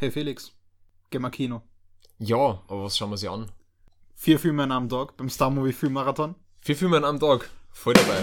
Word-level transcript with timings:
Hey 0.00 0.12
Felix, 0.12 0.52
geh 1.10 1.18
mal 1.18 1.30
Kino. 1.30 1.62
Ja, 2.20 2.62
aber 2.68 2.84
was 2.84 2.96
schauen 2.96 3.10
wir 3.10 3.16
sie 3.16 3.26
an? 3.28 3.50
Vier 4.14 4.38
Filme 4.38 4.62
an 4.62 4.70
einem 4.70 4.88
Tag 4.88 5.16
beim 5.16 5.28
Star 5.28 5.50
Movie 5.50 5.72
Filmmarathon. 5.72 6.36
Vier 6.60 6.76
Filme 6.76 6.98
an 6.98 7.04
einem 7.04 7.18
Tag. 7.18 7.50
Voll 7.72 7.94
dabei. 7.94 8.20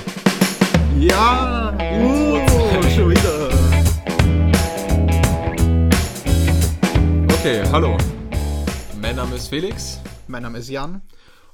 Ja! 0.97 1.73
Uh, 2.01 2.89
schon 2.95 3.09
wieder. 3.09 3.49
Okay, 7.33 7.63
hallo. 7.73 7.97
Mein 9.01 9.17
Name 9.17 9.35
ist 9.35 9.49
Felix 9.49 9.99
Mein 10.27 10.43
Name 10.43 10.59
ist 10.59 10.69
Jan. 10.69 11.01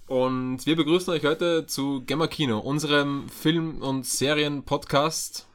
und 0.05 0.63
wir 0.67 0.75
begrüßen 0.75 1.11
euch 1.13 1.25
heute 1.25 1.65
zu 1.65 2.03
Gemma 2.05 2.27
Kino, 2.27 2.59
unserem 2.59 3.27
Film- 3.27 3.81
und 3.81 4.05
Serien-Podcast. 4.05 5.47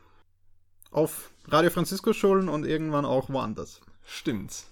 Auf 0.91 1.31
Radio 1.47 1.71
Francisco 1.71 2.13
Schulen 2.13 2.49
und 2.49 2.67
irgendwann 2.67 3.05
auch 3.05 3.29
woanders. 3.29 3.81
Stimmt. 4.07 4.65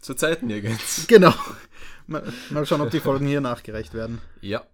Zurzeit 0.00 0.42
nirgends. 0.42 1.06
Genau. 1.08 1.34
Mal, 2.06 2.32
mal 2.50 2.66
schauen, 2.66 2.80
ob 2.80 2.90
die 2.90 3.00
Folgen 3.00 3.26
hier 3.26 3.40
nachgereicht 3.40 3.94
werden. 3.94 4.20
Ja. 4.40 4.64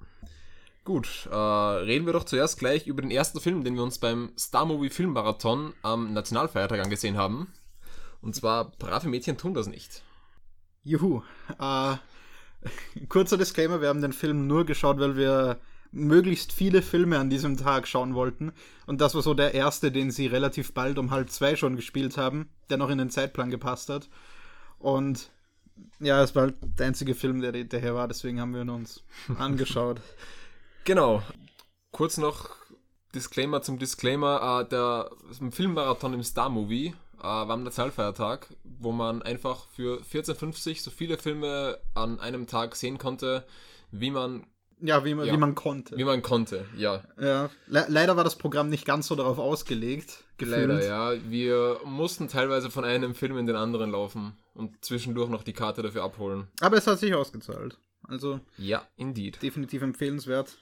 Gut, 0.85 1.29
äh, 1.31 1.37
reden 1.37 2.07
wir 2.07 2.15
doch 2.15 2.25
zuerst 2.25 2.59
gleich 2.59 2.87
über 2.87 3.03
den 3.03 3.11
ersten 3.11 3.41
Film, 3.41 3.63
den 3.63 3.75
wir 3.75 3.83
uns 3.83 3.99
beim 3.99 4.33
Star 4.39 4.65
Movie 4.65 4.89
Filmmarathon 4.89 5.75
am 5.83 6.15
Nationalfeiertag 6.15 6.81
angesehen 6.81 7.19
haben. 7.19 7.53
Und 8.23 8.35
zwar 8.35 8.71
Brave 8.79 9.09
Mädchen 9.09 9.37
tun 9.37 9.53
das 9.53 9.67
nicht. 9.67 10.03
Juhu. 10.85 11.23
Äh, 11.61 11.97
kurzer 13.09 13.37
Disclaimer, 13.37 13.83
wir 13.83 13.89
haben 13.89 14.01
den 14.01 14.15
Film 14.15 14.47
nur 14.47 14.65
geschaut, 14.65 14.99
weil 14.99 15.17
wir 15.17 15.61
möglichst 15.91 16.53
viele 16.53 16.83
Filme 16.83 17.19
an 17.19 17.31
diesem 17.31 17.57
Tag 17.57 17.89
schauen 17.89 18.15
wollten. 18.15 18.53
Und 18.87 19.01
das 19.01 19.15
war 19.15 19.23
so 19.23 19.35
der 19.35 19.55
erste, 19.55 19.91
den 19.91 20.11
sie 20.11 20.27
relativ 20.27 20.73
bald 20.75 20.99
um 20.99 21.11
halb 21.11 21.31
zwei 21.31 21.57
schon 21.57 21.77
gespielt 21.77 22.17
haben, 22.17 22.49
der 22.71 22.77
noch 22.77 22.91
in 22.91 22.99
den 22.99 23.11
Zeitplan 23.11 23.51
gepasst 23.51 23.89
hat. 23.89 24.09
Und 24.79 25.31
ja, 26.01 26.23
es 26.23 26.35
war 26.35 26.43
halt 26.45 26.57
der 26.61 26.87
einzige 26.87 27.15
Film, 27.15 27.41
der, 27.41 27.53
der 27.53 27.81
hier 27.81 27.95
war, 27.95 28.09
deswegen 28.09 28.41
haben 28.41 28.55
wir 28.55 28.63
ihn 28.63 28.71
uns 28.71 29.03
angeschaut. 29.39 30.01
Genau. 30.85 31.23
Kurz 31.93 32.19
noch 32.19 32.51
Disclaimer 33.15 33.63
zum 33.63 33.79
Disclaimer. 33.79 34.63
Äh, 34.63 34.69
der 34.69 35.11
Filmmarathon 35.51 36.15
im 36.15 36.23
Star 36.23 36.49
Movie 36.49 36.95
äh, 37.19 37.23
war 37.23 37.51
am 37.51 37.63
Nationalfeiertag, 37.63 38.49
wo 38.65 38.93
man 38.93 39.23
einfach 39.23 39.69
für 39.71 40.01
14,50 40.03 40.83
so 40.83 40.91
viele 40.91 41.19
Filme 41.19 41.79
an 41.95 42.21
einem 42.21 42.47
Tag 42.47 42.77
sehen 42.77 42.99
konnte, 42.99 43.45
wie 43.91 44.11
man, 44.11 44.47
Ja, 44.81 45.05
wie 45.05 45.15
man, 45.15 45.27
Ja. 45.27 45.33
Wie 45.33 45.37
man 45.39 45.55
konnte. 45.55 45.97
wie 45.97 46.05
man 46.05 46.23
konnte. 46.23 46.65
Ja, 46.77 47.03
Ja, 47.21 47.51
le 47.67 47.85
leider 47.89 48.17
war 48.17 48.25
das 48.25 48.37
Programm 48.39 48.69
nicht 48.69 48.85
ganz 48.87 49.09
so 49.09 49.17
darauf 49.17 49.39
ausgelegt. 49.39 50.25
Gefühlt. 50.37 50.69
leider, 50.69 50.85
ja. 51.15 51.31
Wir 51.31 51.81
mussten 51.85 52.29
teilweise 52.29 52.71
von 52.71 52.85
einem 52.85 53.15
Film 53.15 53.39
in 53.39 53.47
den 53.47 53.57
anderen 53.57 53.91
laufen 53.91 54.39
und 54.55 54.85
zwischendurch 54.85 55.29
noch 55.31 55.43
die 55.43 55.53
Karte 55.53 55.83
dafür 55.83 56.05
abholen. 56.05 56.47
Aber 56.61 56.77
es 56.77 56.87
hat 56.87 57.01
sich 57.01 57.13
ausgezahlt. 57.15 57.77
Also 58.07 58.41
Ja, 58.57 58.87
indeed. 58.97 59.43
definitiv 59.43 59.83
empfehlenswert. 59.83 60.59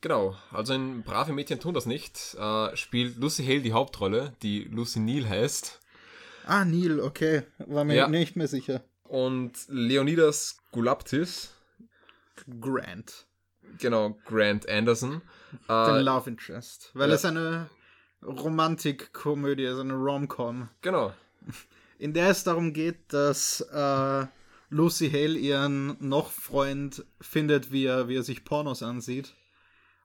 Genau, 0.00 0.34
also 0.50 0.72
in 0.72 1.02
Brave 1.02 1.34
Mädchen 1.34 1.60
tun 1.60 1.74
das 1.74 1.84
nicht. 1.84 2.34
Äh, 2.38 2.74
spielt 2.74 3.18
Lucy 3.18 3.44
Hale 3.44 3.60
die 3.60 3.74
Hauptrolle, 3.74 4.32
die 4.42 4.64
Lucy 4.64 4.98
Neal 4.98 5.28
heißt. 5.28 5.78
Ah, 6.46 6.64
Neil, 6.64 7.00
okay. 7.00 7.42
War 7.58 7.84
mir 7.84 7.94
Ja. 7.96 8.08
nicht 8.08 8.34
mehr 8.34 8.48
sicher. 8.48 8.82
Und 9.04 9.52
Leonidas 9.68 10.56
Goulaptis, 10.72 11.52
Grant. 12.60 13.26
genau, 13.78 14.18
Grant 14.24 14.68
Anderson. 14.68 15.22
Den 15.68 15.96
Äh, 15.96 16.02
Love 16.02 16.30
Interest. 16.30 16.90
Weil 16.94 17.10
ja. 17.10 17.14
es 17.14 17.24
eine 17.24 17.70
Romantikkomödie 18.22 19.64
ist, 19.64 19.78
eine 19.78 19.94
Rom-Com. 19.94 20.68
genau, 20.82 21.12
In 21.98 22.12
der 22.14 22.28
es 22.30 22.44
darum 22.44 22.72
geht, 22.72 23.12
dass 23.12 23.60
äh, 23.60 24.26
Lucy 24.70 25.10
Hale 25.10 25.38
ihren 25.38 25.96
Noch-Freund 26.00 27.04
findet, 27.20 27.72
wie 27.72 27.86
er, 27.86 28.08
wie 28.08 28.16
er 28.16 28.22
sich 28.22 28.44
Pornos 28.44 28.82
ansieht. 28.82 29.34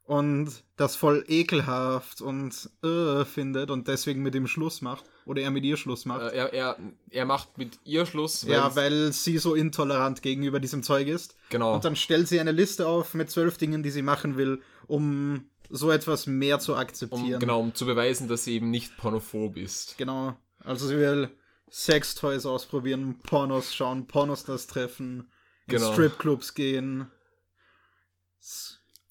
Und 0.04 0.64
das 0.78 0.96
voll 0.96 1.24
ekelhaft 1.28 2.22
und 2.22 2.70
äh, 2.84 3.26
findet 3.26 3.72
und 3.72 3.88
deswegen 3.88 4.22
mit 4.22 4.36
ihm 4.36 4.48
Schluss 4.48 4.82
macht. 4.82 5.06
Oder 5.26 5.42
er 5.42 5.50
mit 5.52 5.64
ihr 5.64 5.76
Schluss 5.76 6.06
macht. 6.06 6.22
äh, 6.22 6.36
er, 6.38 6.54
er, 6.54 6.78
er 7.10 7.26
macht 7.26 7.58
mit 7.58 7.80
ihr 7.84 8.06
Schluss. 8.06 8.44
Ja, 8.44 8.76
weil 8.76 9.12
sie 9.12 9.38
so 9.40 9.56
intolerant 9.56 10.22
gegenüber 10.22 10.60
diesem 10.60 10.84
Zeug 10.84 11.08
ist. 11.08 11.36
Genau, 11.50 11.74
Und 11.76 11.84
dann 11.84 11.96
stellt 11.96 12.28
sie 12.28 12.40
eine 12.40 12.52
Liste 12.52 12.88
auf 12.88 13.14
mit 13.16 13.32
zwölf 13.32 13.58
Dingen, 13.58 13.82
die 13.82 13.90
sie 13.90 14.04
machen 14.04 14.38
will, 14.38 14.62
um 14.88 15.50
so 15.70 15.90
etwas 15.90 16.28
mehr 16.28 16.60
zu 16.60 16.74
um, 16.74 16.78
akzeptieren. 16.78 17.40
genau, 17.40 17.60
um 17.60 17.74
zu 17.74 17.88
beweisen, 17.88 18.28
dass 18.28 18.44
sie 18.44 18.54
eben 18.54 18.70
nicht 18.70 18.98
pornophob 18.98 19.58
ist. 19.58 19.98
Genau. 19.98 20.38
Also 20.60 20.88
sie 20.88 20.98
will 20.98 21.32
Sextoys 21.72 22.46
ausprobieren, 22.46 23.18
Pornos 23.24 23.74
schauen, 23.74 24.06
Pornostars 24.08 24.68
treffen, 24.68 25.32
in 25.68 25.78
Genau. 25.78 25.92
Stripclubs 25.94 26.54
gehen. 26.54 27.08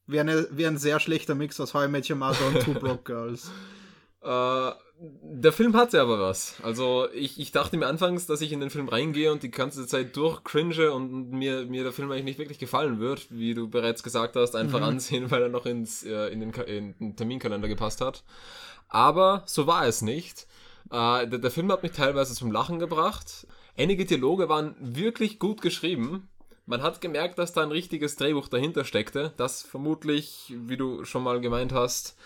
Wäre 0.07 0.47
wäre 0.53 0.71
ein 0.71 0.79
sehr 0.79 1.01
schlechter 1.01 1.35
Mix 1.35 1.59
aus 1.61 1.75
How 1.75 1.87
I 1.87 1.89
Met 1.89 2.09
Your 2.09 2.17
Mother 2.17 2.47
und 2.47 2.61
Two 2.61 2.75
Broke 2.81 3.03
Girls. 3.05 3.51
Äh, 4.23 4.71
der 4.99 5.53
Film 5.53 5.77
hatte 5.77 6.01
aber 6.01 6.21
was. 6.21 6.57
Also 6.63 7.09
ich, 7.13 7.41
ich 7.41 7.51
dachte 7.51 7.77
mir 7.77 7.87
anfangs, 7.87 8.27
dass 8.27 8.41
ich 8.41 8.53
in 8.53 8.61
den 8.61 8.71
Film 8.71 8.89
reingehe 8.89 9.33
und 9.33 9.43
die 9.43 9.51
ganze 9.51 9.87
Zeit 9.87 10.17
durchcringe 10.17 10.93
und 10.93 11.31
mir, 11.31 11.67
mir 11.67 11.83
der 11.83 11.93
Film 11.93 12.11
eigentlich 12.11 12.25
nicht 12.25 12.39
wirklich 12.39 12.59
gefallen 12.59 13.01
wird, 13.01 13.27
wie 13.31 13.55
du 13.55 13.69
bereits 13.69 14.03
gesagt 14.03 14.37
hast, 14.37 14.55
einfach 14.55 14.83
ansehen, 14.83 15.31
weil 15.31 15.43
er 15.43 15.49
noch 15.49 15.67
ins, 15.67 16.05
äh, 16.05 16.29
in, 16.29 16.41
den, 16.41 16.53
in 16.53 16.95
den 16.99 17.17
Terminkalender 17.17 17.69
gepasst 17.69 18.01
hat. 18.01 18.23
Aber 18.89 19.43
so 19.47 19.67
war 19.67 19.87
es 19.87 20.03
nicht. 20.03 20.47
Äh, 20.91 21.27
der, 21.27 21.41
der 21.41 21.51
Film 21.51 21.73
hat 21.73 21.83
mich 21.83 21.93
teilweise 21.93 22.35
zum 22.35 22.53
Lachen 22.53 22.79
gebracht. 22.79 23.47
Einige 23.77 24.05
Dialoge 24.05 24.49
waren 24.49 24.77
wirklich 24.79 25.41
gut 25.41 25.61
geschrieben. 25.61 26.29
Man 26.67 26.83
hat 26.83 27.01
gemerkt, 27.01 27.39
dass 27.39 27.53
da 27.53 27.63
ein 27.63 27.73
richtiges 27.73 28.17
Drehbuch 28.17 28.49
dahinter 28.49 28.85
steckte, 28.85 29.35
das 29.37 29.63
vermutlich, 29.63 30.55
wie 30.57 30.77
du 30.77 31.05
schon 31.05 31.23
mal 31.23 31.41
gemeint 31.41 31.73
hast, 31.73 32.17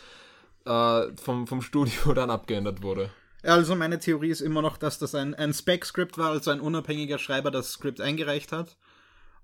äh, 0.68 1.16
vom, 1.16 1.46
vom 1.46 1.62
Studio 1.62 2.12
dann 2.14 2.30
abgeändert 2.30 2.82
wurde. 2.82 3.10
Also 3.42 3.74
meine 3.76 3.98
Theorie 3.98 4.30
ist 4.30 4.40
immer 4.40 4.62
noch, 4.62 4.76
dass 4.76 4.98
das 4.98 5.14
ein, 5.14 5.34
ein 5.34 5.54
Spec-Script 5.54 6.18
war, 6.18 6.30
also 6.30 6.50
ein 6.50 6.60
unabhängiger 6.60 7.18
Schreiber 7.18 7.50
das 7.50 7.72
Skript 7.72 8.00
eingereicht 8.00 8.52
hat. 8.52 8.76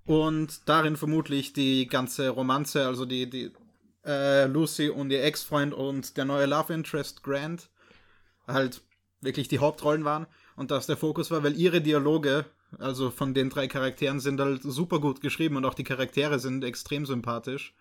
Und 0.05 0.69
darin 0.69 0.97
vermutlich 0.97 1.53
die 1.53 1.87
ganze 1.87 2.29
Romanze, 2.29 2.85
also 2.85 3.05
die, 3.05 3.29
die 3.29 3.51
äh, 4.05 4.45
Lucy 4.45 4.89
und 4.89 5.09
ihr 5.11 5.23
Ex-Freund 5.23 5.73
und 5.73 6.17
der 6.17 6.25
neue 6.25 6.45
Love 6.45 6.73
Interest 6.73 7.23
Grant 7.23 7.69
halt 8.47 8.81
wirklich 9.21 9.47
die 9.47 9.59
Hauptrollen 9.59 10.05
waren 10.05 10.27
und 10.55 10.69
das 10.69 10.85
der 10.85 10.97
Fokus 10.97 11.31
war, 11.31 11.43
weil 11.43 11.57
ihre 11.57 11.81
Dialoge, 11.81 12.45
also 12.77 13.09
von 13.09 13.33
den 13.33 13.49
drei 13.49 13.67
Charakteren, 13.67 14.19
sind 14.19 14.39
halt 14.39 14.61
super 14.61 14.99
gut 14.99 15.21
geschrieben 15.21 15.55
und 15.55 15.65
auch 15.65 15.73
die 15.73 15.83
Charaktere 15.83 16.37
sind 16.37 16.63
extrem 16.63 17.07
sympathisch. 17.07 17.73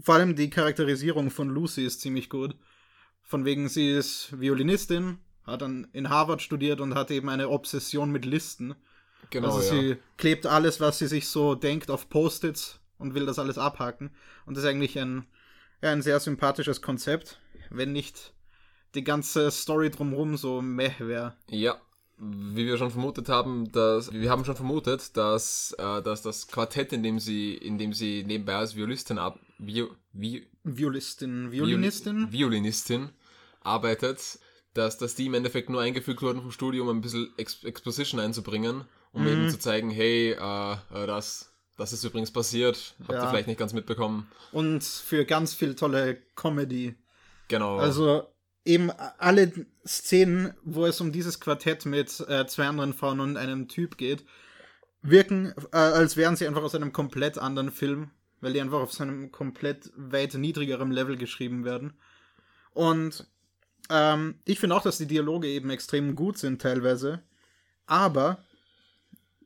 Vor 0.00 0.16
allem 0.16 0.36
die 0.36 0.50
Charakterisierung 0.50 1.30
von 1.30 1.48
Lucy 1.48 1.84
ist 1.84 2.00
ziemlich 2.00 2.28
gut. 2.28 2.56
Von 3.22 3.44
wegen, 3.44 3.68
sie 3.68 3.90
ist 3.90 4.38
Violinistin, 4.38 5.18
hat 5.44 5.62
dann 5.62 5.88
in 5.92 6.10
Harvard 6.10 6.42
studiert 6.42 6.80
und 6.80 6.94
hat 6.94 7.10
eben 7.10 7.28
eine 7.28 7.48
Obsession 7.48 8.10
mit 8.10 8.24
Listen. 8.24 8.74
Genau, 9.30 9.54
also 9.54 9.74
ja. 9.74 9.80
sie 9.80 9.96
klebt 10.18 10.46
alles, 10.46 10.80
was 10.80 10.98
sie 10.98 11.06
sich 11.06 11.28
so 11.28 11.54
denkt, 11.54 11.90
auf 11.90 12.08
Post-its 12.08 12.80
und 12.98 13.14
will 13.14 13.26
das 13.26 13.38
alles 13.38 13.56
abhaken. 13.56 14.10
Und 14.46 14.56
das 14.56 14.64
ist 14.64 14.70
eigentlich 14.70 14.98
ein, 14.98 15.26
ja, 15.82 15.90
ein 15.90 16.02
sehr 16.02 16.20
sympathisches 16.20 16.82
Konzept, 16.82 17.40
wenn 17.70 17.92
nicht 17.92 18.34
die 18.94 19.04
ganze 19.04 19.50
Story 19.50 19.90
drumherum 19.90 20.36
so 20.36 20.60
meh 20.60 20.92
wäre. 20.98 21.34
Ja, 21.48 21.80
wie 22.18 22.66
wir 22.66 22.76
schon 22.78 22.90
vermutet 22.90 23.28
haben, 23.28 23.70
dass 23.72 24.12
wir 24.12 24.30
haben 24.30 24.44
schon 24.44 24.56
vermutet, 24.56 25.16
dass, 25.16 25.72
äh, 25.78 26.02
dass 26.02 26.22
das 26.22 26.46
Quartett, 26.48 26.92
in 26.92 27.02
dem 27.02 27.18
sie, 27.18 27.54
in 27.54 27.76
dem 27.78 27.92
sie 27.92 28.22
nebenbei 28.24 28.54
als 28.56 28.76
Violistin 28.76 29.18
ab, 29.18 29.38
Vi, 29.58 29.86
Vi, 30.12 30.46
Violistin, 30.64 31.50
Violinistin? 31.52 32.30
Violinistin 32.30 33.10
arbeitet, 33.60 34.38
dass, 34.74 34.98
dass 34.98 35.14
die 35.14 35.26
im 35.26 35.34
Endeffekt 35.34 35.70
nur 35.70 35.80
eingefügt 35.80 36.22
wurden 36.22 36.40
vom 36.40 36.50
Studium, 36.50 36.88
um 36.88 36.98
ein 36.98 37.00
bisschen 37.00 37.32
Ex 37.36 37.62
Exposition 37.64 38.20
einzubringen, 38.20 38.84
um 39.12 39.22
Mhm. 39.22 39.28
eben 39.28 39.48
zu 39.50 39.58
zeigen, 39.58 39.90
hey, 39.90 40.32
äh, 40.32 40.72
äh, 40.72 41.06
das, 41.06 41.52
das 41.76 41.92
ist 41.92 42.04
übrigens 42.04 42.30
passiert, 42.32 42.94
habt 43.00 43.12
Ja. 43.12 43.22
ihr 43.24 43.28
vielleicht 43.30 43.48
nicht 43.48 43.58
ganz 43.58 43.72
mitbekommen. 43.72 44.28
Und 44.52 44.82
für 44.84 45.24
ganz 45.24 45.54
viel 45.54 45.74
tolle 45.74 46.16
Comedy. 46.36 46.94
Genau. 47.48 47.76
Also 47.78 48.26
eben 48.64 48.90
alle 49.18 49.52
Szenen, 49.86 50.54
wo 50.64 50.86
es 50.86 51.00
um 51.00 51.12
dieses 51.12 51.40
Quartett 51.40 51.84
mit 51.84 52.20
äh, 52.28 52.46
zwei 52.46 52.66
anderen 52.66 52.94
Frauen 52.94 53.20
und 53.20 53.36
einem 53.36 53.68
Typ 53.68 53.98
geht, 53.98 54.24
wirken, 55.02 55.54
äh, 55.72 55.76
als 55.76 56.16
wären 56.16 56.36
sie 56.36 56.46
einfach 56.46 56.62
aus 56.62 56.74
einem 56.74 56.92
komplett 56.92 57.38
anderen 57.38 57.70
Film, 57.70 58.10
weil 58.40 58.54
die 58.54 58.60
einfach 58.60 58.80
auf 58.80 58.92
so 58.92 59.02
einem 59.02 59.30
komplett 59.30 59.92
weit 59.96 60.34
niedrigerem 60.34 60.90
Level 60.90 61.16
geschrieben 61.16 61.64
werden. 61.64 61.94
Und 62.72 63.26
ähm, 63.90 64.36
ich 64.44 64.58
finde 64.60 64.76
auch, 64.76 64.82
dass 64.82 64.98
die 64.98 65.06
Dialoge 65.06 65.48
eben 65.48 65.70
extrem 65.70 66.14
gut 66.14 66.38
sind 66.38 66.62
teilweise, 66.62 67.22
aber 67.86 68.38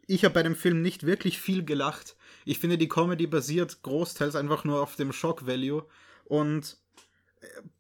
ich 0.07 0.25
habe 0.25 0.35
bei 0.35 0.43
dem 0.43 0.57
Film 0.57 0.81
nicht 0.81 1.05
wirklich 1.05 1.39
viel 1.39 1.65
gelacht. 1.65 2.17
Ich 2.45 2.61
finde, 2.61 2.79
die 2.79 2.89
Comedy 2.89 3.27
basiert 3.27 3.83
großteils 3.83 4.37
einfach 4.37 4.65
nur 4.65 4.81
auf 4.81 4.97
dem 4.97 5.13
Shock 5.13 5.47
Value 5.47 5.85
und 6.25 6.79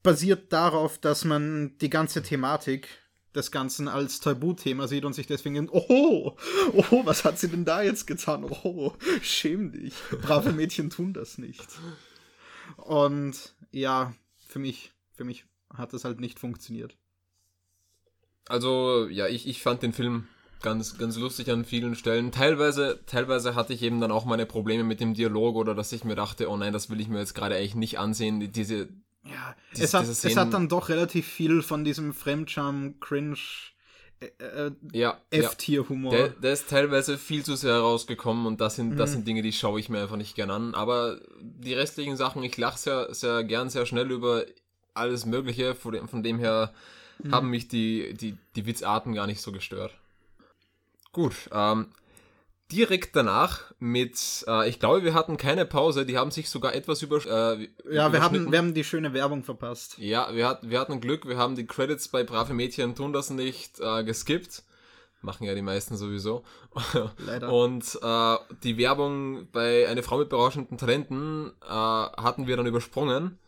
basiert 0.02 0.52
darauf, 0.52 0.99
dass 0.99 1.25
man 1.25 1.76
die 1.78 1.90
ganze 1.90 2.22
Thematik 2.22 2.88
des 3.34 3.50
Ganzen 3.50 3.88
als 3.88 4.20
Tabuthema 4.20 4.88
sieht 4.88 5.05
und 5.05 5.12
sich 5.12 5.26
deswegen 5.26 5.55
denkt, 5.55 5.72
oh, 5.72 6.37
oh, 6.72 7.02
was 7.05 7.25
hat 7.25 7.38
sie 7.38 7.49
denn 7.49 7.64
da 7.64 7.82
jetzt 7.82 8.06
getan? 8.06 8.44
Oh, 8.44 8.93
schäm 9.22 9.72
dich. 9.72 9.94
Brave 10.22 10.52
Mädchen 10.52 10.90
tun 10.90 11.12
das 11.12 11.38
nicht. 11.38 11.66
Und 12.76 13.55
ja, 13.70 14.14
für 14.49 14.58
mich, 14.58 14.93
für 15.14 15.25
mich 15.25 15.44
hat 15.72 15.93
das 15.93 16.05
halt 16.05 16.20
nicht 16.20 16.38
funktioniert. 16.38 16.96
Also, 18.49 19.08
ja, 19.08 19.28
ich, 19.28 19.46
ich 19.46 19.62
fand 19.62 19.82
den 19.82 19.93
Film 19.93 20.26
ganz, 20.62 20.99
ganz 20.99 21.16
lustig 21.16 21.50
an 21.50 21.64
vielen 21.64 21.94
Stellen. 21.94 22.32
Teilweise, 22.32 23.00
teilweise 23.06 23.55
hatte 23.55 23.75
ich 23.75 23.82
eben 23.82 24.00
dann 24.00 24.10
auch 24.10 24.25
meine 24.25 24.46
Probleme 24.46 24.84
mit 24.84 25.00
dem 25.00 25.14
Dialog 25.14 25.56
oder 25.56 25.75
dass 25.75 25.93
ich 25.93 26.05
mir 26.05 26.16
dachte, 26.16 26.49
oh 26.49 26.56
nein, 26.56 26.72
das 26.72 26.90
will 26.90 27.00
ich 27.00 27.08
mir 27.08 27.19
jetzt 27.19 27.34
gerade 27.34 27.56
eigentlich 27.56 27.75
nicht 27.75 27.99
ansehen. 27.99 28.52
Diese, 28.52 28.88
ja, 29.31 29.57
diese, 29.73 29.85
es, 29.85 29.95
hat, 29.95 30.09
es 30.09 30.37
hat 30.37 30.53
dann 30.53 30.69
doch 30.69 30.89
relativ 30.89 31.27
viel 31.27 31.63
von 31.63 31.85
diesem 31.85 32.15
Fremdscham, 32.15 32.99
Cringe, 33.01 33.39
äh, 34.21 34.27
äh 34.43 34.71
ja, 34.93 35.21
F-Tier-Humor. 35.31 36.11
Der, 36.11 36.29
der, 36.31 36.53
ist 36.53 36.69
teilweise 36.69 37.19
viel 37.19 37.45
zu 37.45 37.57
sehr 37.57 37.79
rausgekommen 37.79 38.47
und 38.47 38.61
das 38.61 38.77
sind, 38.77 38.91
mhm. 38.91 38.97
das 38.97 39.13
sind 39.13 39.27
Dinge, 39.27 39.43
die 39.43 39.53
schaue 39.53 39.81
ich 39.81 39.89
mir 39.89 40.01
einfach 40.03 40.17
nicht 40.17 40.35
gern 40.35 40.51
an. 40.51 40.75
Aber 40.75 41.21
die 41.41 41.75
restlichen 41.75 42.17
Sachen, 42.17 42.43
ich 42.43 42.57
lache 42.57 42.79
sehr, 42.79 43.15
sehr 43.15 43.45
gern, 43.45 43.71
sehr 43.71 43.87
schnell 43.87 44.11
über 44.11 44.45
alles 44.95 45.27
Mögliche. 45.27 45.75
Von 45.75 45.93
dem, 45.93 46.09
von 46.09 46.23
dem 46.23 46.39
her 46.39 46.73
mhm. 47.23 47.33
haben 47.33 47.51
mich 47.51 47.69
die, 47.69 48.15
die, 48.15 48.37
die 48.57 48.67
Witzarten 48.67 49.15
gar 49.15 49.27
nicht 49.27 49.41
so 49.41 49.53
gestört. 49.53 49.93
Gut, 51.13 51.35
ähm, 51.53 51.87
direkt 52.73 53.17
danach 53.17 53.73
mit, 53.79 54.44
äh, 54.47 54.69
ich 54.69 54.79
glaube, 54.79 55.05
wir 55.05 55.15
hatten 55.15 55.37
keine 55.37 55.65
Pause, 55.65 56.05
die 56.05 56.19
haben 56.19 56.31
sich 56.31 56.50
sogar 56.50 56.75
etwas 56.75 57.03
über. 57.03 57.17
Äh, 57.17 57.69
ja, 57.91 58.12
wir 58.12 58.23
haben, 58.23 58.50
wir 58.50 58.59
haben 58.59 58.75
die 58.75 58.85
schöne 58.85 59.12
Werbung 59.15 59.43
verpasst. 59.43 59.97
Ja, 59.99 60.35
wir, 60.35 60.49
hat, 60.49 60.69
wir 60.69 60.79
hatten 60.79 61.00
Glück, 61.00 61.26
wir 61.26 61.37
haben 61.37 61.56
die 61.56 61.67
Credits 61.67 62.09
bei 62.09 62.25
Brave 62.25 62.55
Mädchen 62.55 62.94
tun 62.94 63.12
das 63.12 63.31
nicht 63.31 63.81
äh, 63.81 64.05
geskippt. 64.05 64.62
Machen 65.20 65.44
ja 65.44 65.55
die 65.55 65.62
meisten 65.62 65.97
sowieso. 65.97 66.44
Leider. 67.26 67.53
Und 67.53 67.99
äh, 68.00 68.37
die 68.62 68.79
Werbung 68.79 69.49
bei 69.50 69.88
Eine 69.88 70.05
Frau 70.05 70.19
mit 70.19 70.29
berauschenden 70.29 70.79
Talenten 70.79 71.50
äh, 71.62 71.69
hatten 71.69 72.47
wir 72.47 72.56
dann 72.56 72.67
übersprungen 72.67 73.38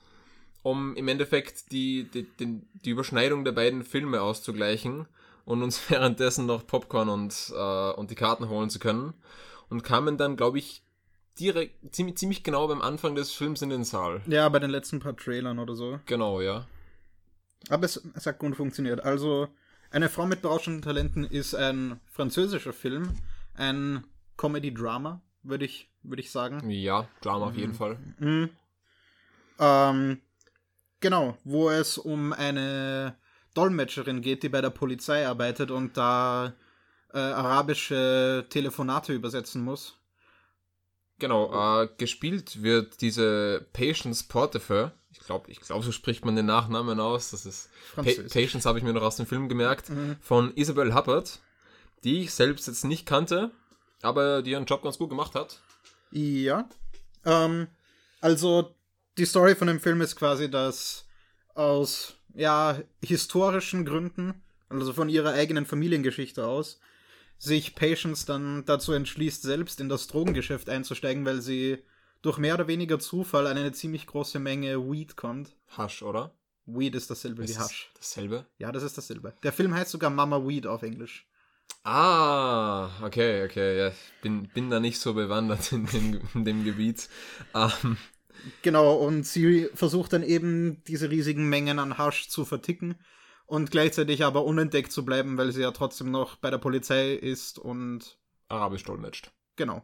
um 0.62 0.94
im 0.96 1.08
Endeffekt 1.08 1.72
die, 1.72 2.04
die, 2.12 2.26
die, 2.38 2.60
die 2.84 2.90
Überschneidung 2.90 3.44
der 3.44 3.52
beiden 3.52 3.82
Filme 3.82 4.20
auszugleichen 4.20 5.06
und 5.44 5.62
uns 5.62 5.80
währenddessen 5.90 6.46
noch 6.46 6.66
Popcorn 6.66 7.08
und, 7.08 7.52
äh, 7.54 7.90
und 7.92 8.10
die 8.10 8.14
Karten 8.14 8.48
holen 8.48 8.70
zu 8.70 8.78
können. 8.78 9.14
Und 9.68 9.82
kamen 9.82 10.16
dann, 10.16 10.36
glaube 10.36 10.58
ich, 10.58 10.82
direkt, 11.38 11.94
ziemlich, 11.94 12.16
ziemlich 12.16 12.42
genau 12.42 12.66
beim 12.66 12.82
Anfang 12.82 13.14
des 13.14 13.32
Films 13.32 13.62
in 13.62 13.70
den 13.70 13.84
Saal. 13.84 14.20
Ja, 14.26 14.48
bei 14.48 14.58
den 14.58 14.70
letzten 14.70 14.98
paar 14.98 15.16
Trailern 15.16 15.58
oder 15.58 15.76
so. 15.76 16.00
Genau, 16.06 16.40
ja. 16.40 16.66
Aber 17.68 17.84
es, 17.84 18.02
es 18.14 18.26
hat 18.26 18.38
gut 18.38 18.56
funktioniert. 18.56 19.04
Also, 19.04 19.48
Eine 19.92 20.08
Frau 20.08 20.26
mit 20.26 20.40
berauschenden 20.42 20.82
Talenten 20.82 21.24
ist 21.24 21.54
ein 21.54 22.00
französischer 22.06 22.72
Film, 22.72 23.16
ein 23.54 24.04
Comedy-Drama, 24.36 25.20
würde 25.42 25.64
ich, 25.64 25.90
würd 26.02 26.20
ich 26.20 26.30
sagen. 26.30 26.70
Ja, 26.70 27.08
Drama 27.20 27.46
auf 27.46 27.56
jeden 27.56 27.72
mhm. 27.72 27.76
Fall. 27.76 27.98
Mhm. 28.18 28.50
Ähm, 29.58 30.20
Genau, 31.00 31.38
wo 31.44 31.70
es 31.70 31.96
um 31.96 32.34
eine 32.34 33.16
Dolmetscherin 33.54 34.20
geht, 34.20 34.42
die 34.42 34.48
bei 34.48 34.60
der 34.60 34.70
Polizei 34.70 35.26
arbeitet 35.26 35.70
und 35.70 35.96
da 35.96 36.54
äh, 37.12 37.18
arabische 37.18 38.46
Telefonate 38.48 39.12
übersetzen 39.12 39.62
muss. 39.62 39.96
Genau, 41.18 41.82
äh, 41.82 41.88
gespielt 41.98 42.62
wird 42.62 43.00
diese 43.00 43.66
Patience 43.72 44.24
Portefeuille. 44.24 44.92
Ich 45.12 45.18
glaube, 45.20 45.50
ich 45.50 45.60
glaube, 45.60 45.84
so 45.84 45.92
spricht 45.92 46.24
man 46.24 46.36
den 46.36 46.46
Nachnamen 46.46 47.00
aus. 47.00 47.30
Das 47.30 47.44
ist 47.44 47.68
pa 47.94 48.02
Patience 48.02 48.64
habe 48.64 48.78
ich 48.78 48.84
mir 48.84 48.92
noch 48.92 49.02
aus 49.02 49.16
dem 49.16 49.26
Film 49.26 49.48
gemerkt 49.48 49.90
mhm. 49.90 50.16
von 50.20 50.56
Isabel 50.56 50.94
Huppert, 50.94 51.40
die 52.04 52.22
ich 52.22 52.32
selbst 52.32 52.68
jetzt 52.68 52.84
nicht 52.84 53.06
kannte, 53.06 53.50
aber 54.02 54.42
die 54.42 54.52
ihren 54.52 54.66
Job 54.66 54.82
ganz 54.82 54.98
gut 54.98 55.10
gemacht 55.10 55.34
hat. 55.34 55.60
Ja. 56.12 56.68
Ähm, 57.24 57.68
also 58.20 58.74
die 59.18 59.26
Story 59.26 59.54
von 59.54 59.66
dem 59.66 59.80
Film 59.80 60.00
ist 60.00 60.16
quasi, 60.16 60.50
dass 60.50 61.06
aus 61.54 62.14
ja 62.34 62.80
historischen 63.02 63.84
Gründen, 63.84 64.42
also 64.68 64.92
von 64.92 65.08
ihrer 65.08 65.32
eigenen 65.32 65.66
Familiengeschichte 65.66 66.46
aus, 66.46 66.80
sich 67.38 67.74
Patience 67.74 68.26
dann 68.26 68.64
dazu 68.66 68.92
entschließt, 68.92 69.42
selbst 69.42 69.80
in 69.80 69.88
das 69.88 70.06
Drogengeschäft 70.06 70.68
einzusteigen, 70.68 71.24
weil 71.24 71.40
sie 71.40 71.78
durch 72.22 72.38
mehr 72.38 72.54
oder 72.54 72.68
weniger 72.68 72.98
Zufall 72.98 73.46
an 73.46 73.56
eine 73.56 73.72
ziemlich 73.72 74.06
große 74.06 74.38
Menge 74.38 74.90
Weed 74.90 75.16
kommt. 75.16 75.56
Hasch, 75.76 76.02
oder? 76.02 76.34
Weed 76.66 76.94
ist 76.94 77.10
dasselbe 77.10 77.42
ist 77.42 77.54
wie 77.54 77.58
Hasch. 77.58 77.90
Dasselbe? 77.94 78.46
Ja, 78.58 78.70
das 78.72 78.82
ist 78.82 78.96
dasselbe. 78.96 79.32
Der 79.42 79.52
Film 79.52 79.74
heißt 79.74 79.90
sogar 79.90 80.10
Mama 80.10 80.46
Weed 80.46 80.66
auf 80.66 80.82
Englisch. 80.82 81.26
Ah, 81.82 82.90
okay, 83.02 83.44
okay. 83.44 83.78
Ja, 83.78 83.88
ich 83.88 84.22
bin, 84.22 84.48
bin 84.48 84.68
da 84.68 84.80
nicht 84.80 84.98
so 84.98 85.14
bewandert 85.14 85.72
in 85.72 85.86
dem, 85.86 86.20
in 86.34 86.44
dem 86.44 86.64
Gebiet. 86.64 87.08
Ähm, 87.54 87.96
Genau, 88.62 88.94
und 88.94 89.26
sie 89.26 89.68
versucht 89.74 90.12
dann 90.12 90.22
eben 90.22 90.82
diese 90.86 91.10
riesigen 91.10 91.48
Mengen 91.48 91.78
an 91.78 91.98
Hasch 91.98 92.28
zu 92.28 92.44
verticken 92.44 92.96
und 93.46 93.70
gleichzeitig 93.70 94.24
aber 94.24 94.44
unentdeckt 94.44 94.92
zu 94.92 95.04
bleiben, 95.04 95.36
weil 95.36 95.52
sie 95.52 95.62
ja 95.62 95.72
trotzdem 95.72 96.10
noch 96.10 96.36
bei 96.36 96.50
der 96.50 96.58
Polizei 96.58 97.14
ist 97.14 97.58
und 97.58 98.18
Arabisch 98.48 98.84
dolmetscht. 98.84 99.30
Genau. 99.56 99.82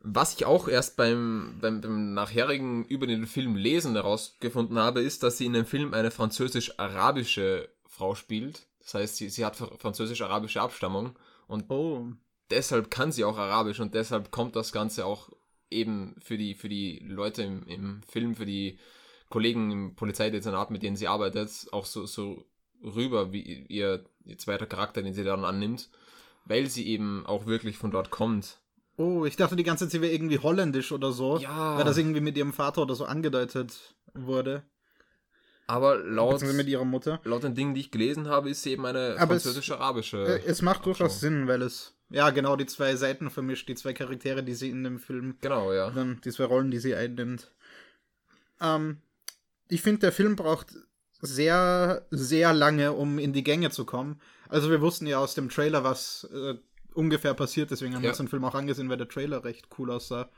Was 0.00 0.34
ich 0.34 0.46
auch 0.46 0.66
erst 0.66 0.96
beim, 0.96 1.58
beim, 1.60 1.80
beim 1.80 2.14
nachherigen 2.14 2.84
über 2.86 3.06
den 3.06 3.26
Film 3.26 3.54
lesen 3.54 3.94
herausgefunden 3.94 4.78
habe, 4.78 5.00
ist, 5.00 5.22
dass 5.22 5.38
sie 5.38 5.46
in 5.46 5.52
dem 5.52 5.66
Film 5.66 5.94
eine 5.94 6.10
französisch-arabische 6.10 7.68
Frau 7.86 8.14
spielt. 8.14 8.66
Das 8.80 8.94
heißt, 8.94 9.16
sie, 9.16 9.28
sie 9.28 9.44
hat 9.44 9.56
französisch-arabische 9.56 10.60
Abstammung 10.60 11.16
und 11.46 11.70
oh. 11.70 12.08
deshalb 12.50 12.90
kann 12.90 13.12
sie 13.12 13.22
auch 13.22 13.38
Arabisch 13.38 13.78
und 13.78 13.94
deshalb 13.94 14.32
kommt 14.32 14.56
das 14.56 14.72
Ganze 14.72 15.06
auch 15.06 15.30
eben 15.72 16.14
für 16.20 16.38
die, 16.38 16.54
für 16.54 16.68
die 16.68 17.00
Leute 17.00 17.42
im, 17.42 17.66
im 17.66 18.00
Film, 18.08 18.34
für 18.34 18.46
die 18.46 18.78
Kollegen 19.28 19.70
im 19.70 19.94
Polizeidezernat, 19.94 20.70
mit 20.70 20.82
denen 20.82 20.96
sie 20.96 21.08
arbeitet, 21.08 21.50
auch 21.72 21.86
so, 21.86 22.06
so 22.06 22.44
rüber, 22.82 23.32
wie 23.32 23.64
ihr, 23.68 24.04
ihr 24.24 24.38
zweiter 24.38 24.66
Charakter, 24.66 25.02
den 25.02 25.14
sie 25.14 25.24
dann 25.24 25.44
annimmt, 25.44 25.88
weil 26.44 26.68
sie 26.68 26.86
eben 26.86 27.24
auch 27.26 27.46
wirklich 27.46 27.78
von 27.78 27.90
dort 27.90 28.10
kommt. 28.10 28.60
Oh, 28.98 29.24
ich 29.24 29.36
dachte 29.36 29.56
die 29.56 29.64
ganze 29.64 29.86
Zeit, 29.86 29.92
sie 29.92 30.00
wäre 30.02 30.12
irgendwie 30.12 30.38
holländisch 30.38 30.92
oder 30.92 31.12
so. 31.12 31.38
Ja. 31.38 31.78
Weil 31.78 31.84
das 31.84 31.96
irgendwie 31.96 32.20
mit 32.20 32.36
ihrem 32.36 32.52
Vater 32.52 32.82
oder 32.82 32.94
so 32.94 33.04
angedeutet 33.04 33.94
wurde. 34.12 34.64
Aber 35.66 35.96
laut, 35.96 36.42
mit 36.42 36.68
ihrer 36.68 36.84
Mutter. 36.84 37.20
laut 37.24 37.44
den 37.44 37.54
Dingen, 37.54 37.74
die 37.74 37.80
ich 37.80 37.90
gelesen 37.90 38.28
habe, 38.28 38.50
ist 38.50 38.62
sie 38.62 38.72
eben 38.72 38.84
eine 38.84 39.16
französisch-arabische. 39.16 40.22
Es, 40.24 40.44
äh, 40.44 40.50
es 40.50 40.62
macht 40.62 40.84
durchaus 40.84 41.20
Sinn, 41.20 41.46
weil 41.46 41.62
es 41.62 41.94
ja, 42.12 42.30
genau, 42.30 42.56
die 42.56 42.66
zwei 42.66 42.94
Seiten 42.96 43.30
vermischt, 43.30 43.68
die 43.68 43.74
zwei 43.74 43.92
Charaktere, 43.92 44.42
die 44.42 44.54
sie 44.54 44.70
in 44.70 44.84
dem 44.84 44.98
Film. 44.98 45.36
Genau, 45.40 45.72
ja. 45.72 45.90
Dann 45.90 46.20
die 46.24 46.30
zwei 46.30 46.44
Rollen, 46.44 46.70
die 46.70 46.78
sie 46.78 46.94
einnimmt. 46.94 47.50
Ähm, 48.60 48.98
ich 49.68 49.82
finde, 49.82 50.00
der 50.00 50.12
Film 50.12 50.36
braucht 50.36 50.74
sehr, 51.20 52.06
sehr 52.10 52.52
lange, 52.52 52.92
um 52.92 53.18
in 53.18 53.32
die 53.32 53.44
Gänge 53.44 53.70
zu 53.70 53.84
kommen. 53.84 54.20
Also 54.48 54.70
wir 54.70 54.80
wussten 54.80 55.06
ja 55.06 55.18
aus 55.18 55.34
dem 55.34 55.48
Trailer, 55.48 55.84
was 55.84 56.28
äh, 56.32 56.54
ungefähr 56.94 57.32
passiert, 57.32 57.70
deswegen 57.70 57.94
haben 57.94 58.02
ja. 58.02 58.08
wir 58.08 58.10
uns 58.10 58.18
den 58.18 58.28
Film 58.28 58.44
auch 58.44 58.54
angesehen, 58.54 58.90
weil 58.90 58.98
der 58.98 59.08
Trailer 59.08 59.44
recht 59.44 59.68
cool 59.78 59.90
aussah. 59.90 60.28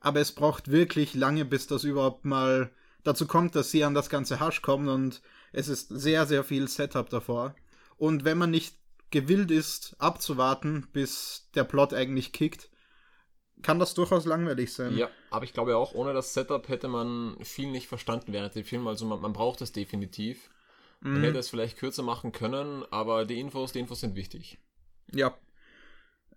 Aber 0.00 0.20
es 0.20 0.32
braucht 0.32 0.70
wirklich 0.70 1.14
lange, 1.14 1.44
bis 1.44 1.66
das 1.66 1.84
überhaupt 1.84 2.24
mal 2.24 2.70
dazu 3.02 3.26
kommt, 3.26 3.54
dass 3.54 3.70
sie 3.70 3.84
an 3.84 3.94
das 3.94 4.10
ganze 4.10 4.40
Hasch 4.40 4.62
kommen 4.62 4.88
und 4.88 5.22
es 5.52 5.68
ist 5.68 5.88
sehr, 5.88 6.26
sehr 6.26 6.44
viel 6.44 6.68
Setup 6.68 7.08
davor. 7.08 7.54
Und 7.96 8.24
wenn 8.24 8.36
man 8.36 8.50
nicht 8.50 8.76
gewillt 9.10 9.50
ist, 9.50 9.96
abzuwarten, 9.98 10.88
bis 10.92 11.48
der 11.54 11.64
Plot 11.64 11.94
eigentlich 11.94 12.32
kickt, 12.32 12.70
kann 13.62 13.78
das 13.78 13.94
durchaus 13.94 14.26
langweilig 14.26 14.72
sein. 14.72 14.96
Ja, 14.96 15.08
aber 15.30 15.44
ich 15.44 15.52
glaube 15.52 15.76
auch, 15.76 15.94
ohne 15.94 16.12
das 16.12 16.34
Setup 16.34 16.68
hätte 16.68 16.88
man 16.88 17.36
viel 17.42 17.70
nicht 17.70 17.88
verstanden 17.88 18.32
während 18.32 18.54
dem 18.54 18.64
Film. 18.64 18.86
Also 18.86 19.06
man, 19.06 19.20
man 19.20 19.32
braucht 19.32 19.60
es 19.62 19.72
definitiv. 19.72 20.50
Man 21.00 21.20
mhm. 21.20 21.24
hätte 21.24 21.38
es 21.38 21.50
vielleicht 21.50 21.78
kürzer 21.78 22.02
machen 22.02 22.32
können, 22.32 22.84
aber 22.90 23.24
die 23.24 23.38
Infos, 23.38 23.72
die 23.72 23.80
Infos 23.80 24.00
sind 24.00 24.14
wichtig. 24.14 24.58
Ja. 25.12 25.36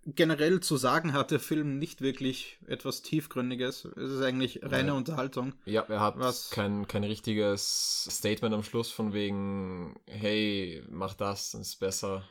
Generell 0.06 0.60
zu 0.60 0.78
sagen 0.78 1.12
hat 1.12 1.30
der 1.30 1.40
Film 1.40 1.78
nicht 1.78 2.00
wirklich 2.00 2.58
etwas 2.66 3.02
Tiefgründiges. 3.02 3.84
Es 3.84 4.10
ist 4.10 4.22
eigentlich 4.22 4.60
reine 4.62 4.88
ja. 4.88 4.94
Unterhaltung. 4.94 5.54
Ja, 5.66 5.82
er 5.82 6.00
hat 6.00 6.18
was 6.18 6.50
kein, 6.50 6.88
kein 6.88 7.04
richtiges 7.04 8.08
Statement 8.10 8.54
am 8.54 8.62
Schluss 8.62 8.90
von 8.90 9.12
wegen, 9.12 10.00
hey, 10.06 10.82
mach 10.88 11.14
das, 11.14 11.52
das 11.52 11.60
ist 11.60 11.80
besser. 11.80 12.24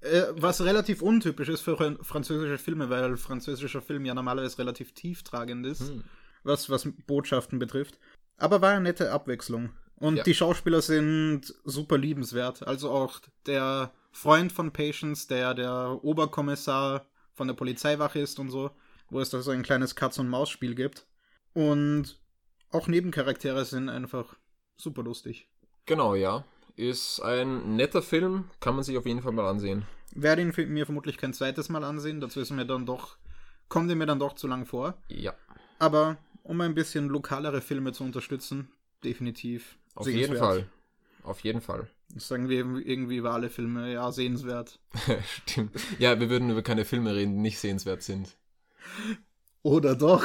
Äh, 0.00 0.24
was 0.32 0.60
relativ 0.62 1.02
untypisch 1.02 1.48
ist 1.48 1.62
für 1.62 1.96
französische 2.02 2.58
Filme, 2.58 2.90
weil 2.90 3.16
französischer 3.16 3.80
Film 3.82 4.04
ja 4.04 4.14
normalerweise 4.14 4.58
relativ 4.58 4.92
tieftragend 4.92 5.66
ist, 5.66 5.88
hm. 5.88 6.04
was, 6.42 6.68
was 6.68 6.88
Botschaften 7.06 7.58
betrifft. 7.58 7.98
Aber 8.36 8.60
war 8.60 8.72
eine 8.72 8.82
nette 8.82 9.10
Abwechslung. 9.10 9.70
Und 9.98 10.16
ja. 10.16 10.22
die 10.22 10.34
Schauspieler 10.34 10.82
sind 10.82 11.54
super 11.64 11.96
liebenswert. 11.96 12.66
Also 12.66 12.90
auch 12.90 13.20
der 13.46 13.92
Freund 14.12 14.52
von 14.52 14.70
Patience, 14.70 15.26
der 15.26 15.54
der 15.54 16.00
Oberkommissar 16.02 17.06
von 17.32 17.48
der 17.48 17.54
Polizeiwache 17.54 18.18
ist 18.18 18.38
und 18.38 18.50
so, 18.50 18.70
wo 19.08 19.20
es 19.20 19.30
da 19.30 19.40
so 19.40 19.52
ein 19.52 19.62
kleines 19.62 19.94
Katz-und-Maus-Spiel 19.94 20.74
gibt. 20.74 21.06
Und 21.54 22.20
auch 22.70 22.88
Nebencharaktere 22.88 23.64
sind 23.64 23.88
einfach 23.88 24.36
super 24.76 25.02
lustig. 25.02 25.48
Genau, 25.86 26.14
ja 26.14 26.44
ist 26.76 27.20
ein 27.20 27.76
netter 27.76 28.02
Film, 28.02 28.44
kann 28.60 28.74
man 28.74 28.84
sich 28.84 28.96
auf 28.96 29.06
jeden 29.06 29.22
Fall 29.22 29.32
mal 29.32 29.48
ansehen. 29.48 29.84
Werde 30.14 30.42
ihn 30.42 30.52
mir 30.72 30.86
vermutlich 30.86 31.18
kein 31.18 31.32
zweites 31.34 31.68
Mal 31.68 31.84
ansehen, 31.84 32.20
dazu 32.20 32.40
ist 32.40 32.50
mir 32.50 32.66
dann 32.66 32.86
doch, 32.86 33.16
kommt 33.68 33.90
er 33.90 33.96
mir 33.96 34.06
dann 34.06 34.18
doch 34.18 34.34
zu 34.34 34.46
lang 34.46 34.66
vor. 34.66 34.96
Ja, 35.08 35.34
Aber 35.78 36.16
um 36.42 36.60
ein 36.60 36.74
bisschen 36.74 37.08
lokalere 37.08 37.60
Filme 37.60 37.92
zu 37.92 38.04
unterstützen, 38.04 38.70
definitiv. 39.04 39.76
auf 39.94 40.08
jeden. 40.08 40.36
Fall. 40.36 40.68
Auf 41.22 41.40
jeden 41.40 41.60
Fall. 41.60 41.88
Das 42.14 42.28
sagen 42.28 42.48
wir 42.48 42.58
irgendwie 42.58 43.16
über 43.16 43.32
alle 43.32 43.50
Filme, 43.50 43.92
ja, 43.92 44.12
sehenswert. 44.12 44.78
Stimmt. 45.42 45.72
Ja, 45.98 46.20
wir 46.20 46.30
würden 46.30 46.50
über 46.50 46.62
keine 46.62 46.84
Filme 46.84 47.14
reden, 47.14 47.34
die 47.34 47.40
nicht 47.40 47.58
sehenswert 47.58 48.02
sind. 48.02 48.36
Oder 49.62 49.96
doch. 49.96 50.24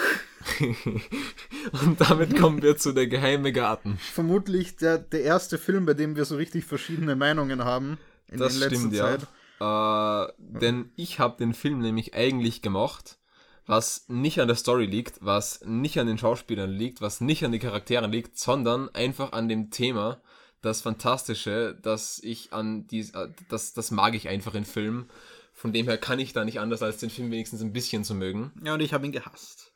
Und 1.85 2.01
damit 2.01 2.37
kommen 2.37 2.61
wir 2.61 2.77
zu 2.77 2.91
Der 2.91 3.07
geheime 3.07 3.51
Garten. 3.51 3.97
Vermutlich 3.97 4.75
der, 4.77 4.97
der 4.97 5.23
erste 5.23 5.57
Film, 5.57 5.85
bei 5.85 5.93
dem 5.93 6.15
wir 6.15 6.25
so 6.25 6.35
richtig 6.35 6.65
verschiedene 6.65 7.15
Meinungen 7.15 7.63
haben 7.63 7.97
in 8.27 8.39
Das 8.39 8.57
der 8.57 8.69
letzten 8.69 8.93
stimmt, 8.93 8.93
ja. 8.93 9.17
Zeit. 9.17 9.27
Äh, 9.61 10.33
denn 10.37 10.91
ich 10.95 11.19
habe 11.19 11.37
den 11.37 11.53
Film 11.53 11.79
nämlich 11.79 12.15
eigentlich 12.15 12.61
gemocht, 12.61 13.19
was 13.67 14.05
nicht 14.07 14.41
an 14.41 14.47
der 14.47 14.57
Story 14.57 14.85
liegt, 14.85 15.23
was 15.23 15.61
nicht 15.65 15.99
an 15.99 16.07
den 16.07 16.17
Schauspielern 16.17 16.71
liegt, 16.71 17.01
was 17.01 17.21
nicht 17.21 17.45
an 17.45 17.51
den 17.51 17.61
Charakteren 17.61 18.11
liegt, 18.11 18.37
sondern 18.37 18.89
einfach 18.89 19.33
an 19.33 19.47
dem 19.47 19.69
Thema, 19.69 20.21
das 20.61 20.81
Fantastische, 20.81 21.77
das 21.81 22.19
ich 22.23 22.53
an 22.53 22.87
dies, 22.87 23.11
äh, 23.11 23.29
das, 23.49 23.73
das 23.73 23.91
mag 23.91 24.15
ich 24.15 24.29
einfach 24.29 24.55
in 24.55 24.65
Filmen. 24.65 25.09
Von 25.53 25.73
dem 25.73 25.87
her 25.87 25.97
kann 25.97 26.19
ich 26.19 26.33
da 26.33 26.43
nicht 26.43 26.59
anders, 26.59 26.81
als 26.81 26.97
den 26.97 27.09
Film 27.09 27.29
wenigstens 27.29 27.61
ein 27.61 27.73
bisschen 27.73 28.03
zu 28.03 28.15
mögen. 28.15 28.51
Ja, 28.63 28.73
und 28.73 28.79
ich 28.79 28.93
habe 28.93 29.05
ihn 29.05 29.11
gehasst. 29.11 29.70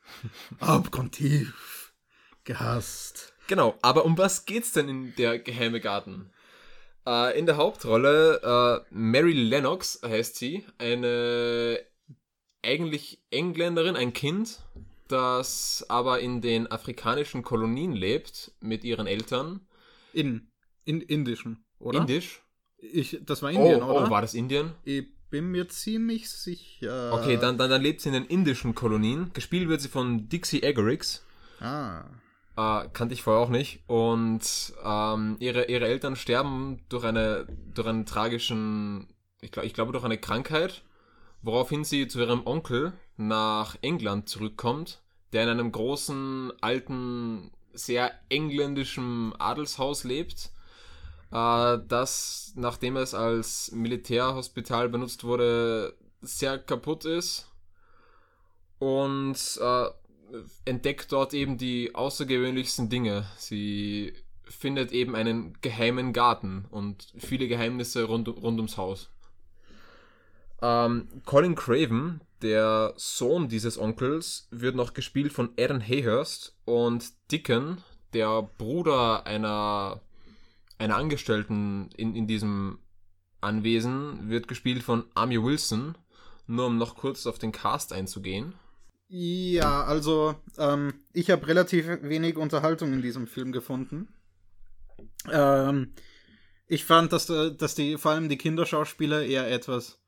Abgrundtief. 0.60 1.92
Gehasst. 2.44 3.34
Genau, 3.48 3.76
aber 3.82 4.04
um 4.04 4.16
was 4.18 4.44
geht's 4.44 4.72
denn 4.72 4.88
in 4.88 5.14
der 5.16 5.38
geheime 5.38 5.80
Garten? 5.80 6.30
Äh, 7.06 7.38
in 7.38 7.46
der 7.46 7.56
Hauptrolle 7.56 8.40
äh, 8.42 8.94
Mary 8.94 9.32
Lennox 9.32 10.00
heißt 10.04 10.36
sie, 10.36 10.64
eine 10.78 11.80
eigentlich 12.64 13.22
Engländerin, 13.30 13.96
ein 13.96 14.12
Kind, 14.12 14.64
das 15.08 15.86
aber 15.88 16.18
in 16.20 16.40
den 16.40 16.70
afrikanischen 16.70 17.42
Kolonien 17.42 17.92
lebt 17.92 18.52
mit 18.60 18.82
ihren 18.82 19.06
Eltern. 19.06 19.60
In, 20.12 20.50
in 20.84 21.00
indischen, 21.00 21.64
oder? 21.78 22.00
Indisch. 22.00 22.42
Ich, 22.78 23.18
das 23.22 23.42
war 23.42 23.50
Oh, 23.50 23.54
Indien, 23.54 23.82
oder? 23.82 24.06
oh, 24.06 24.10
war 24.10 24.20
das 24.20 24.34
Indien? 24.34 24.72
Ich 24.84 25.06
bin 25.36 25.50
mir 25.50 25.68
ziemlich 25.68 26.30
sicher. 26.30 27.12
Okay, 27.12 27.36
dann, 27.36 27.58
dann, 27.58 27.68
dann 27.68 27.82
lebt 27.82 28.00
sie 28.00 28.08
in 28.08 28.14
den 28.14 28.24
indischen 28.24 28.74
Kolonien. 28.74 29.34
Gespielt 29.34 29.68
wird 29.68 29.82
sie 29.82 29.88
von 29.88 30.30
Dixie 30.30 30.62
Egerix. 30.62 31.26
Ah. 31.60 32.04
Äh, 32.56 32.88
kannte 32.94 33.12
ich 33.12 33.22
vorher 33.22 33.42
auch 33.42 33.50
nicht. 33.50 33.80
Und 33.86 34.72
ähm, 34.82 35.36
ihre, 35.38 35.66
ihre 35.66 35.88
Eltern 35.88 36.16
sterben 36.16 36.80
durch 36.88 37.04
eine 37.04 37.46
durch 37.74 37.86
einen 37.86 38.06
tragischen, 38.06 39.08
ich, 39.42 39.52
glaub, 39.52 39.66
ich 39.66 39.74
glaube 39.74 39.92
durch 39.92 40.04
eine 40.04 40.16
Krankheit, 40.16 40.80
woraufhin 41.42 41.84
sie 41.84 42.08
zu 42.08 42.18
ihrem 42.18 42.46
Onkel 42.46 42.94
nach 43.18 43.76
England 43.82 44.30
zurückkommt, 44.30 45.02
der 45.34 45.42
in 45.42 45.50
einem 45.50 45.70
großen, 45.70 46.50
alten, 46.62 47.50
sehr 47.74 48.10
engländischen 48.30 49.34
Adelshaus 49.38 50.04
lebt, 50.04 50.48
äh, 51.30 51.78
das, 51.88 52.52
nachdem 52.56 52.96
es 52.96 53.14
als 53.14 53.72
Militärhospital 53.72 54.88
benutzt 54.88 55.24
wurde, 55.24 55.94
sehr 56.20 56.58
kaputt 56.58 57.04
ist. 57.04 57.50
Und 58.78 59.36
äh, 59.60 59.86
entdeckt 60.64 61.12
dort 61.12 61.34
eben 61.34 61.56
die 61.56 61.94
außergewöhnlichsten 61.94 62.88
Dinge. 62.88 63.26
Sie 63.38 64.12
findet 64.44 64.92
eben 64.92 65.14
einen 65.14 65.56
geheimen 65.60 66.12
Garten 66.12 66.66
und 66.70 67.12
viele 67.18 67.48
Geheimnisse 67.48 68.04
rund, 68.04 68.28
rund 68.28 68.58
ums 68.58 68.76
Haus. 68.76 69.10
Ähm, 70.62 71.08
Colin 71.24 71.54
Craven, 71.54 72.20
der 72.42 72.94
Sohn 72.96 73.48
dieses 73.48 73.78
Onkels, 73.78 74.48
wird 74.50 74.76
noch 74.76 74.94
gespielt 74.94 75.32
von 75.32 75.50
Aaron 75.58 75.80
Hayhurst 75.80 76.56
und 76.64 77.12
Dickon, 77.30 77.78
der 78.12 78.42
Bruder 78.56 79.26
einer, 79.26 80.00
einer 80.78 80.96
Angestellten 80.96 81.90
in, 81.96 82.14
in 82.14 82.26
diesem 82.26 82.78
Anwesen, 83.40 84.28
wird 84.28 84.48
gespielt 84.48 84.82
von 84.82 85.04
Amy 85.14 85.42
Wilson. 85.42 85.96
Nur 86.46 86.66
um 86.66 86.78
noch 86.78 86.96
kurz 86.96 87.26
auf 87.26 87.38
den 87.38 87.52
Cast 87.52 87.92
einzugehen. 87.92 88.54
Ja, 89.08 89.84
also 89.84 90.36
ähm, 90.58 90.94
ich 91.12 91.30
habe 91.30 91.46
relativ 91.46 91.86
wenig 92.02 92.36
Unterhaltung 92.36 92.92
in 92.92 93.02
diesem 93.02 93.26
Film 93.26 93.52
gefunden. 93.52 94.08
Ähm, 95.30 95.92
ich 96.66 96.84
fand, 96.84 97.12
dass, 97.12 97.30
äh, 97.30 97.54
dass 97.54 97.74
die 97.74 97.98
vor 97.98 98.12
allem 98.12 98.28
die 98.28 98.38
Kinderschauspieler 98.38 99.24
eher 99.24 99.50
etwas 99.50 100.00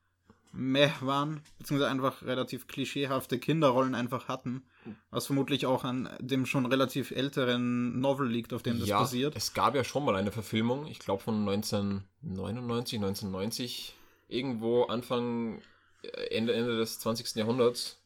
meh 0.52 0.90
waren, 1.00 1.40
beziehungsweise 1.58 1.90
einfach 1.90 2.22
relativ 2.22 2.66
klischeehafte 2.66 3.38
Kinderrollen 3.38 3.94
einfach 3.94 4.28
hatten, 4.28 4.62
was 5.10 5.26
vermutlich 5.26 5.66
auch 5.66 5.84
an 5.84 6.08
dem 6.20 6.46
schon 6.46 6.66
relativ 6.66 7.10
älteren 7.10 8.00
Novel 8.00 8.28
liegt, 8.28 8.52
auf 8.52 8.62
dem 8.62 8.78
das 8.78 8.88
ja, 8.88 9.00
basiert. 9.00 9.36
es 9.36 9.52
gab 9.52 9.74
ja 9.74 9.84
schon 9.84 10.04
mal 10.04 10.16
eine 10.16 10.32
Verfilmung, 10.32 10.86
ich 10.86 10.98
glaube 10.98 11.22
von 11.22 11.48
1999, 11.48 12.98
1990, 12.98 13.94
irgendwo 14.28 14.84
Anfang, 14.84 15.60
äh, 16.02 16.36
Ende, 16.36 16.54
Ende 16.54 16.76
des 16.76 16.98
20. 16.98 17.36
Jahrhunderts. 17.36 17.98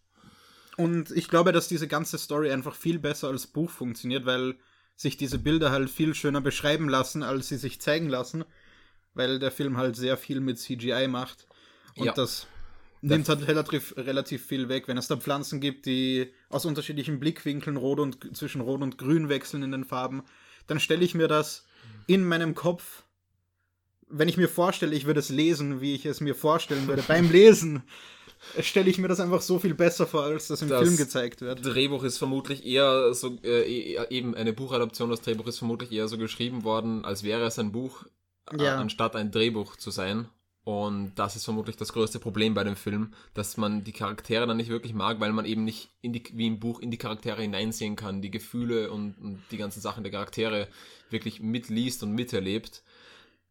Und 0.76 1.10
ich 1.10 1.28
glaube, 1.28 1.52
dass 1.52 1.68
diese 1.68 1.86
ganze 1.86 2.18
Story 2.18 2.50
einfach 2.50 2.74
viel 2.74 2.98
besser 2.98 3.28
als 3.28 3.46
Buch 3.46 3.70
funktioniert, 3.70 4.24
weil 4.24 4.56
sich 4.96 5.16
diese 5.16 5.38
Bilder 5.38 5.70
halt 5.70 5.90
viel 5.90 6.14
schöner 6.14 6.40
beschreiben 6.40 6.88
lassen, 6.88 7.22
als 7.22 7.48
sie 7.48 7.56
sich 7.56 7.80
zeigen 7.80 8.08
lassen, 8.08 8.44
weil 9.14 9.38
der 9.38 9.50
Film 9.50 9.76
halt 9.76 9.96
sehr 9.96 10.16
viel 10.16 10.40
mit 10.40 10.58
CGI 10.58 11.08
macht. 11.08 11.46
Und 11.96 12.06
Ja. 12.06 12.12
das 12.12 12.46
nimmt 13.00 13.28
halt 13.28 13.46
relativ, 13.48 13.94
relativ 13.96 14.46
viel 14.46 14.68
weg. 14.68 14.88
Wenn 14.88 14.96
es 14.98 15.08
da 15.08 15.16
Pflanzen 15.16 15.60
gibt, 15.60 15.86
die 15.86 16.32
aus 16.48 16.64
unterschiedlichen 16.64 17.18
Blickwinkeln 17.20 17.76
rot 17.76 17.98
und 18.00 18.36
zwischen 18.36 18.60
rot 18.60 18.80
und 18.82 18.96
grün 18.98 19.28
wechseln 19.28 19.62
in 19.62 19.72
den 19.72 19.84
Farben, 19.84 20.22
dann 20.68 20.78
stelle 20.80 21.04
ich 21.04 21.14
mir 21.14 21.28
das 21.28 21.66
in 22.06 22.24
meinem 22.26 22.54
Kopf, 22.54 23.02
wenn 24.08 24.28
ich 24.28 24.36
mir 24.36 24.48
vorstelle, 24.48 24.94
ich 24.94 25.06
würde 25.06 25.20
es 25.20 25.30
lesen, 25.30 25.80
wie 25.80 25.94
ich 25.94 26.06
es 26.06 26.20
mir 26.20 26.34
vorstellen 26.34 26.86
würde 26.86 27.02
beim 27.08 27.30
Lesen, 27.30 27.82
stelle 28.60 28.90
ich 28.90 28.98
mir 28.98 29.08
das 29.08 29.20
einfach 29.20 29.40
so 29.40 29.58
viel 29.58 29.74
besser 29.74 30.06
vor, 30.06 30.24
als 30.24 30.48
das 30.48 30.62
im 30.62 30.68
Das 30.68 30.82
Film 30.82 30.96
gezeigt 30.96 31.40
wird. 31.40 31.64
Drehbuch 31.64 32.02
ist 32.04 32.18
vermutlich 32.18 32.64
eher 32.66 33.14
so, 33.14 33.38
äh, 33.42 33.62
e- 33.94 34.06
eben 34.10 34.34
eine 34.34 34.52
Buchadaption, 34.52 35.10
das 35.10 35.22
Drehbuch 35.22 35.46
ist 35.46 35.58
vermutlich 35.58 35.90
eher 35.92 36.08
so 36.08 36.18
geschrieben 36.18 36.62
worden, 36.62 37.04
als 37.04 37.22
wäre 37.22 37.44
es 37.46 37.58
ein 37.58 37.72
Buch, 37.72 38.04
Ja. 38.58 38.76
anstatt 38.76 39.16
ein 39.16 39.30
Drehbuch 39.30 39.76
zu 39.76 39.90
sein. 39.90 40.28
Und 40.64 41.14
das 41.16 41.34
ist 41.34 41.44
vermutlich 41.44 41.76
das 41.76 41.92
größte 41.92 42.20
Problem 42.20 42.54
bei 42.54 42.62
dem 42.62 42.76
Film, 42.76 43.12
dass 43.34 43.56
man 43.56 43.82
die 43.82 43.92
Charaktere 43.92 44.46
dann 44.46 44.56
nicht 44.56 44.70
wirklich 44.70 44.94
mag, 44.94 45.18
weil 45.18 45.32
man 45.32 45.44
eben 45.44 45.64
nicht 45.64 45.90
in 46.02 46.12
die, 46.12 46.22
wie 46.34 46.46
im 46.46 46.60
Buch 46.60 46.78
in 46.78 46.92
die 46.92 46.98
Charaktere 46.98 47.42
hineinsehen 47.42 47.96
kann, 47.96 48.22
die 48.22 48.30
Gefühle 48.30 48.90
und, 48.92 49.18
und 49.20 49.42
die 49.50 49.56
ganzen 49.56 49.80
Sachen 49.80 50.04
der 50.04 50.12
Charaktere 50.12 50.68
wirklich 51.10 51.40
mitliest 51.40 52.04
und 52.04 52.12
miterlebt. 52.12 52.82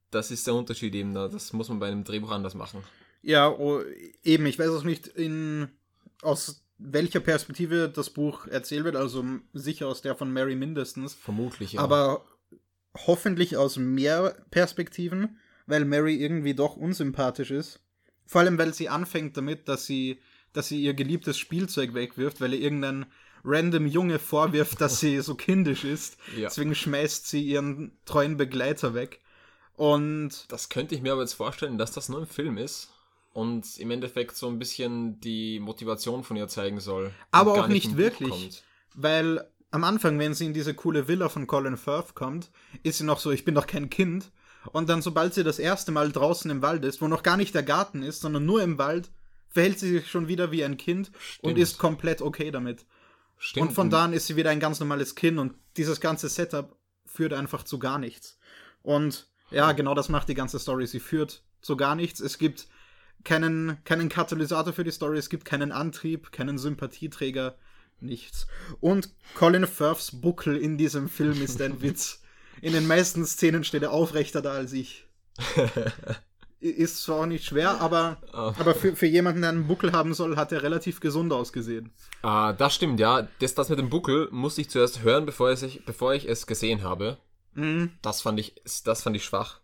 Das 0.10 0.32
ist 0.32 0.48
der 0.48 0.56
Unterschied 0.56 0.96
eben 0.96 1.14
da. 1.14 1.28
Das 1.28 1.52
muss 1.52 1.68
man 1.68 1.80
bei 1.80 1.88
einem 1.88 2.06
Drehbuch 2.06 2.32
anders 2.32 2.56
machen. 2.56 2.82
Ja, 3.22 3.50
oh, 3.50 3.82
eben, 4.24 4.46
ich 4.46 4.58
weiß 4.58 4.70
auch 4.70 4.84
nicht, 4.84 5.08
in, 5.08 5.68
aus 6.22 6.64
welcher 6.78 7.20
Perspektive 7.20 7.90
das 7.90 8.10
Buch 8.10 8.48
erzählt 8.48 8.86
wird, 8.86 8.96
also 8.96 9.24
sicher 9.54 9.88
aus 9.88 10.02
der 10.02 10.16
von 10.16 10.32
Mary 10.32 10.56
mindestens, 10.56 11.14
Vermutlich, 11.14 11.74
ja. 11.74 11.82
aber 11.82 12.26
hoffentlich 13.06 13.58
aus 13.58 13.78
mehr 13.78 14.36
Perspektiven, 14.50 15.38
weil 15.68 15.86
Mary 15.86 16.16
irgendwie 16.16 16.54
doch 16.54 16.76
unsympathisch 16.76 17.52
ist. 17.52 17.80
Vor 18.26 18.42
allem, 18.42 18.58
weil 18.58 18.74
sie 18.74 18.90
anfängt 18.90 19.36
damit, 19.38 19.68
dass 19.68 19.86
sie, 19.86 20.20
dass 20.54 20.68
sie 20.68 20.82
ihr 20.82 20.94
geliebtes 20.94 21.38
Spielzeug 21.38 21.94
wegwirft, 21.94 22.42
weil 22.42 22.54
ihr 22.54 22.62
irgendein 22.62 23.06
random 23.44 23.88
Junge 23.88 24.20
vorwirft, 24.20 24.80
dass 24.82 25.00
sie 25.00 25.20
so 25.22 25.36
kindisch 25.36 25.84
ist. 25.84 26.18
Ja. 26.38 26.48
Deswegen 26.48 26.76
schmeißt 26.76 27.28
sie 27.28 27.44
ihren 27.44 27.92
treuen 28.06 28.38
Begleiter 28.38 28.94
weg. 28.94 29.20
Und 29.76 30.46
Das 30.50 30.70
könnte 30.70 30.96
ich 30.96 31.02
mir 31.02 31.14
aber 31.14 31.22
jetzt 31.22 31.34
vorstellen, 31.34 31.78
dass 31.78 31.92
das 31.92 32.08
nur 32.08 32.20
im 32.20 32.28
Film 32.28 32.58
ist 32.58 32.92
und 33.34 33.78
im 33.80 33.92
Endeffekt 33.92 34.36
so 34.36 34.48
ein 34.48 34.60
bisschen 34.60 35.20
die 35.22 35.60
Motivation 35.60 36.24
von 36.24 36.38
ihr 36.38 36.48
zeigen 36.48 36.80
soll. 36.80 37.12
Aber 37.32 37.54
auch 37.54 37.68
nicht 37.68 37.92
Buch 37.92 37.98
wirklich. 37.98 38.64
Weil 38.94 39.48
am 39.72 39.84
Anfang, 39.84 40.20
wenn 40.20 40.34
sie 40.34 40.46
in 40.46 40.54
diese 40.54 40.74
coole 40.74 41.08
Villa 41.08 41.30
von 41.30 41.48
Colin 41.48 41.78
Firth 41.78 42.14
kommt, 42.14 42.52
ist 42.84 42.98
sie 42.98 43.06
noch 43.06 43.20
so, 43.20 43.32
ich 43.32 43.46
bin 43.46 43.56
doch 43.56 43.68
kein 43.68 43.90
Kind. 43.90 44.32
Und 44.72 44.90
dann, 44.90 45.02
sobald 45.02 45.34
sie 45.34 45.44
das 45.44 45.60
erste 45.60 45.92
Mal 45.92 46.12
draußen 46.12 46.50
im 46.52 46.62
Wald 46.62 46.86
ist, 46.86 47.02
wo 47.02 47.08
noch 47.08 47.24
gar 47.24 47.38
nicht 47.38 47.56
der 47.56 47.64
Garten 47.64 48.04
ist, 48.04 48.22
sondern 48.22 48.46
nur 48.46 48.62
im 48.62 48.78
Wald, 48.78 49.10
verhält 49.50 49.80
sie 49.80 49.90
sich 49.90 50.10
schon 50.10 50.28
wieder 50.28 50.52
wie 50.52 50.64
ein 50.64 50.78
Kind 50.78 51.12
und 51.42 51.52
Stimmt. 51.52 51.58
ist 51.60 51.78
komplett 51.78 52.22
okay 52.22 52.52
damit. 52.52 52.86
Stimmt. 53.38 53.70
Und 53.70 53.74
von 53.74 53.90
da 53.90 54.06
an 54.06 54.14
ist 54.14 54.28
sie 54.28 54.36
wieder 54.36 54.52
ein 54.52 54.60
ganz 54.60 54.80
normales 54.80 55.16
Kind 55.16 55.40
und 55.40 55.56
dieses 55.78 56.00
ganze 56.00 56.30
Setup 56.30 56.78
führt 57.06 57.34
einfach 57.34 57.64
zu 57.64 57.80
gar 57.80 57.98
nichts. 57.98 58.38
Und 58.84 59.28
ja, 59.50 59.72
genau 59.74 59.96
das 59.96 60.10
macht 60.10 60.30
die 60.30 60.36
ganze 60.36 60.60
Story. 60.60 60.88
Sie 60.88 61.00
führt 61.00 61.44
zu 61.62 61.76
gar 61.76 61.96
nichts. 61.96 62.20
Es 62.20 62.38
gibt 62.38 62.68
keinen, 63.24 63.84
keinen 63.84 64.10
Katalysator 64.10 64.74
für 64.74 64.84
die 64.84 64.92
Story, 64.92 65.18
es 65.18 65.30
gibt 65.30 65.46
keinen 65.46 65.72
Antrieb, 65.72 66.32
keinen 66.32 66.58
Sympathieträger, 66.58 67.58
nichts. 68.00 68.48
Und 68.80 69.10
Colin 69.36 69.68
Firths 69.68 70.22
Buckel 70.22 70.58
in 70.58 70.78
diesem 70.78 71.10
Film 71.10 71.42
ist 71.42 71.62
ein 71.62 71.82
Witz. 71.82 72.21
In 72.62 72.74
den 72.74 72.88
meisten 72.88 73.26
Szenen 73.26 73.64
steht 73.64 73.84
er 73.84 73.92
aufrechter 73.92 74.42
da 74.42 74.52
als 74.52 74.74
ich. 74.74 75.06
Ist 76.60 77.02
zwar 77.04 77.22
auch 77.22 77.26
nicht 77.26 77.44
schwer, 77.46 77.82
aber, 77.82 78.18
Ah. 78.34 78.54
aber 78.60 78.76
für, 78.76 78.96
für 78.96 79.08
jemanden, 79.08 79.42
der 79.42 79.50
einen 79.50 79.68
Buckel 79.68 79.94
haben 79.94 80.14
soll, 80.14 80.38
hat 80.38 80.52
er 80.52 80.62
relativ 80.62 81.00
gesund 81.00 81.34
ausgesehen. 81.34 81.92
Ah, 82.22 82.54
das 82.54 82.76
stimmt, 82.76 83.00
ja. 83.00 83.28
Das, 83.40 83.56
das 83.56 83.70
mit 83.70 83.80
dem 83.80 83.90
Buckel 83.90 84.28
musste 84.32 84.62
ich 84.62 84.70
zuerst 84.70 85.02
hören, 85.02 85.26
bevor 85.26 85.52
ich, 85.52 85.84
bevor 85.86 86.14
ich 86.14 86.30
es 86.30 86.46
gesehen 86.46 86.84
habe. 86.84 87.18
Mhm. 87.56 87.94
Das 88.04 88.22
fand 88.22 88.40
ich, 88.40 88.62
das 88.86 89.02
fand 89.02 89.16
ich 89.16 89.26
schwach. 89.26 89.60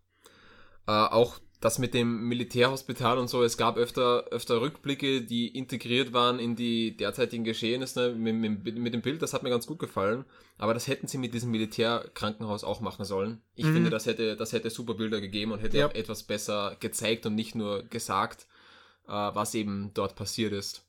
Äh, 0.87 0.91
auch 0.91 1.37
das 1.59 1.79
mit 1.79 1.93
dem 1.95 2.27
Militärhospital 2.27 3.17
und 3.17 3.29
so, 3.29 3.41
es 3.43 3.57
gab 3.57 3.77
öfter, 3.77 4.25
öfter 4.29 4.61
Rückblicke, 4.61 5.21
die 5.23 5.47
integriert 5.47 6.13
waren 6.13 6.37
in 6.37 6.55
die 6.55 6.95
derzeitigen 6.95 7.43
Geschehnisse 7.43 8.13
mit, 8.13 8.35
mit, 8.35 8.77
mit 8.77 8.93
dem 8.93 9.01
Bild, 9.01 9.21
das 9.23 9.33
hat 9.33 9.41
mir 9.41 9.49
ganz 9.49 9.65
gut 9.65 9.79
gefallen. 9.79 10.25
Aber 10.59 10.73
das 10.75 10.87
hätten 10.87 11.07
sie 11.07 11.17
mit 11.17 11.33
diesem 11.33 11.49
Militärkrankenhaus 11.49 12.63
auch 12.63 12.79
machen 12.81 13.05
sollen. 13.05 13.41
Ich 13.55 13.65
Mhm. 13.65 13.73
finde, 13.73 13.89
das 13.89 14.05
hätte, 14.05 14.35
das 14.35 14.53
hätte 14.53 14.69
super 14.69 14.93
Bilder 14.93 15.19
gegeben 15.19 15.51
und 15.51 15.59
hätte 15.59 15.77
Ja. 15.79 15.87
auch 15.87 15.95
etwas 15.95 16.23
besser 16.23 16.77
gezeigt 16.79 17.25
und 17.25 17.33
nicht 17.35 17.55
nur 17.55 17.83
gesagt, 17.83 18.45
äh, 19.07 19.11
was 19.11 19.55
eben 19.55 19.91
dort 19.95 20.15
passiert 20.15 20.53
ist. 20.53 20.83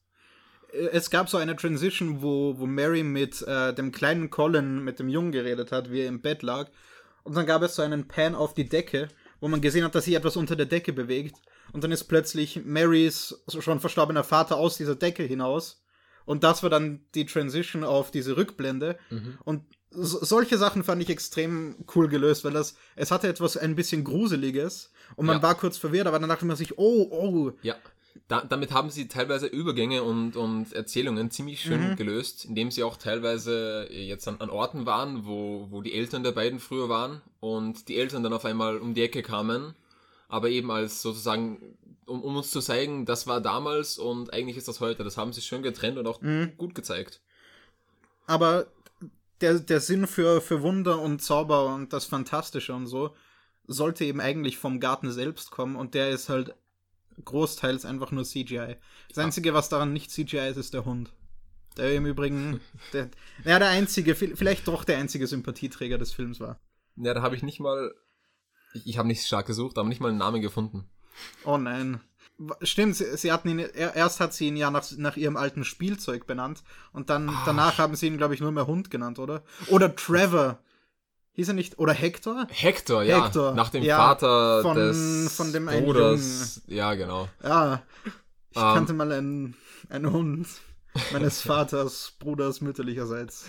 Es 0.92 1.08
gab 1.08 1.30
so 1.30 1.38
eine 1.38 1.56
Transition, 1.56 2.20
wo, 2.20 2.58
wo 2.58 2.66
Mary 2.66 3.02
mit 3.02 3.40
äh, 3.42 3.72
dem 3.72 3.90
kleinen 3.90 4.28
Colin, 4.28 4.84
mit 4.84 4.98
dem 4.98 5.08
Jungen 5.08 5.32
geredet 5.32 5.72
hat, 5.72 5.90
wie 5.90 6.00
er 6.02 6.08
im 6.08 6.20
Bett 6.20 6.42
lag. 6.42 6.68
Und 7.25 7.37
dann 7.37 7.46
gab 7.46 7.62
es 7.62 7.75
so 7.75 7.80
einen 7.82 8.06
Pan 8.06 8.34
auf 8.34 8.52
die 8.52 8.68
Decke, 8.68 9.08
wo 9.40 9.49
man 9.49 9.61
gesehen 9.61 9.85
hat, 9.85 9.95
dass 9.95 10.04
sich 10.04 10.14
etwas 10.14 10.37
unter 10.37 10.57
der 10.57 10.66
Decke 10.66 10.92
bewegt. 10.92 11.37
Und 11.73 11.85
dann 11.85 11.92
ist 11.92 12.04
plötzlich 12.04 12.64
Marys 12.64 13.42
schon 13.61 13.80
verstorbener 13.80 14.25
Vater 14.25 14.57
aus 14.57 14.76
dieser 14.76 14.95
Decke 14.97 15.23
hinaus. 15.23 15.83
Und 16.25 16.45
das 16.45 16.62
war 16.62 16.71
dann 16.71 17.00
die 17.14 17.25
Transition 17.26 17.85
auf 17.85 18.11
diese 18.11 18.37
Rückblende. 18.37 18.99
Und 19.45 19.62
so, 19.90 20.23
solche 20.23 20.59
Sachen 20.59 20.85
fand 20.85 21.00
ich 21.02 21.09
extrem 21.09 21.76
cool 21.95 22.09
gelöst, 22.09 22.45
weil 22.45 22.52
das, 22.52 22.76
es 22.97 23.11
hatte 23.11 23.28
etwas 23.28 23.57
ein 23.57 23.75
bisschen 23.75 24.04
Gruseliges. 24.04 24.92
Und 25.16 25.25
man 25.26 25.37
Ja. 25.38 25.42
war 25.42 25.54
kurz 25.54 25.78
verwirrt, 25.78 26.07
aber 26.07 26.18
dann 26.18 26.28
dachte 26.28 26.45
man 26.45 26.57
sich, 26.57 26.76
oh, 26.78 27.09
oh, 27.11 27.52
Ja, 27.62 27.76
da, 28.26 28.42
damit 28.44 28.72
haben 28.72 28.90
sie 28.90 29.08
teilweise 29.08 29.46
Übergänge 29.46 30.02
und, 30.02 30.37
und 30.37 30.72
Erzählungen 30.72 31.30
ziemlich 31.30 31.60
schön 31.62 31.92
Mhm. 31.92 31.96
gelöst, 31.96 32.44
indem 32.44 32.70
sie 32.70 32.82
auch 32.82 32.96
teilweise 32.96 33.88
jetzt 33.90 34.26
an, 34.28 34.40
an 34.40 34.50
Orten 34.50 34.87
waren, 34.87 35.25
wo, 35.26 35.68
wo 35.70 35.80
die 35.82 35.94
Eltern 35.94 36.22
der 36.22 36.32
beiden 36.32 36.58
früher 36.58 36.88
waren 36.88 37.22
und 37.40 37.88
die 37.88 37.96
Eltern 37.98 38.22
dann 38.22 38.32
auf 38.32 38.44
einmal 38.44 38.78
um 38.78 38.94
die 38.94 39.02
Ecke 39.02 39.22
kamen, 39.22 39.75
aber 40.28 40.48
eben 40.50 40.70
als 40.70 41.00
sozusagen, 41.02 41.76
um, 42.06 42.22
um 42.22 42.37
uns 42.37 42.50
zu 42.50 42.60
zeigen, 42.60 43.06
das 43.06 43.26
war 43.26 43.40
damals 43.40 43.98
und 43.98 44.32
eigentlich 44.32 44.56
ist 44.56 44.68
das 44.68 44.80
heute. 44.80 45.04
Das 45.04 45.16
haben 45.16 45.32
sie 45.32 45.40
schön 45.42 45.62
getrennt 45.62 45.98
und 45.98 46.06
auch 46.06 46.20
Mhm. 46.20 46.52
gut 46.58 46.75
gezeigt. 46.75 47.20
aber 48.26 48.66
der, 49.40 49.60
der 49.60 49.80
Sinn 49.80 50.06
für, 50.06 50.40
für 50.40 50.62
Wunder 50.62 51.00
und 51.00 51.22
Zauber 51.22 51.66
und 51.75 51.92
das 51.92 52.04
Fantastische 52.06 52.75
und 52.75 52.87
so 52.87 53.14
sollte 53.66 54.04
eben 54.04 54.20
eigentlich 54.20 54.58
vom 54.58 54.80
Garten 54.80 55.12
selbst 55.12 55.50
kommen 55.50 55.76
und 55.76 55.94
der 55.94 56.10
ist 56.10 56.28
halt 56.28 56.54
großteils 57.25 57.84
einfach 57.84 58.10
nur 58.10 58.25
CGI. 58.25 58.76
Das 59.08 59.18
Einzige, 59.18 59.54
was 59.54 59.68
daran 59.68 59.92
nicht 59.92 60.10
CGI 60.10 60.48
ist, 60.50 60.56
ist 60.56 60.75
der 60.75 60.84
Hund. 60.84 61.10
Der 61.76 61.94
im 61.94 62.06
Übrigen, 62.06 62.60
der, 62.92 63.10
ja, 63.44 63.58
der 63.58 63.68
einzige, 63.68 64.14
vi- 64.14 64.37
vielleicht 64.37 64.66
doch 64.68 64.84
der 64.84 64.98
einzige 64.98 65.26
Sympathieträger 65.26 65.98
des 65.98 66.12
Films 66.12 66.40
war. 66.40 66.58
Ja, 66.96 67.14
da 67.14 67.22
habe 67.22 67.37
ich 67.37 67.42
nicht 67.42 67.60
mal, 67.60 67.94
ich, 68.75 68.87
ich 68.87 68.98
habe 68.98 69.08
nicht 69.08 69.25
stark 69.25 69.46
gesucht, 69.46 69.78
aber 69.78 69.88
nicht 69.88 70.00
mal 70.00 70.08
einen 70.08 70.18
Namen 70.18 70.42
gefunden. 70.42 70.88
Oh 71.44 71.56
nein. 71.56 72.00
Stimmt, 72.62 72.94
sie, 72.96 73.16
sie 73.16 73.32
hatten 73.32 73.48
ihn, 73.48 73.58
er- 73.58 73.96
erst 73.96 74.20
hat 74.20 74.32
sie 74.32 74.46
ihn 74.48 74.56
ja 74.56 74.70
nach, 74.70 74.84
nach 74.96 75.16
ihrem 75.16 75.37
alten 75.37 75.64
Spielzeug 75.64 76.26
benannt 76.26 76.62
und 76.92 77.10
dann 77.10 77.26
danach 77.44 77.78
haben 77.78 77.96
sie 77.96 78.06
ihn, 78.06 78.16
glaube 78.16 78.34
ich, 78.34 78.40
nur 78.40 78.52
mehr 78.52 78.66
Hund 78.68 78.90
genannt, 78.90 79.18
oder? 79.18 79.42
Oder 79.68 79.94
Trevor. 79.96 80.58
Hieß 81.38 81.47
er 81.47 81.54
nicht? 81.54 81.78
Oder 81.78 81.92
Hector? 81.92 82.49
Hector, 82.50 83.04
ja, 83.04 83.25
Hector, 83.26 83.54
nach 83.54 83.71
dem 83.71 83.85
ja, 83.85 83.97
Vater 83.97 84.62
von- 84.62 84.75
des 84.76 85.37
von 85.37 85.52
dem 85.52 85.66
Bruders. 85.66 86.62
Ja, 86.66 86.95
genau. 86.95 87.28
Ja, 87.45 87.85
ich 88.50 88.57
Ähm. 88.57 88.62
kannte 88.75 88.92
mal 88.92 89.12
einen, 89.12 89.54
einen 89.88 90.12
Hund 90.12 90.49
meines 91.12 91.40
Vaters, 91.42 92.14
Bruders 92.18 92.61
mütterlicherseits. 92.61 93.46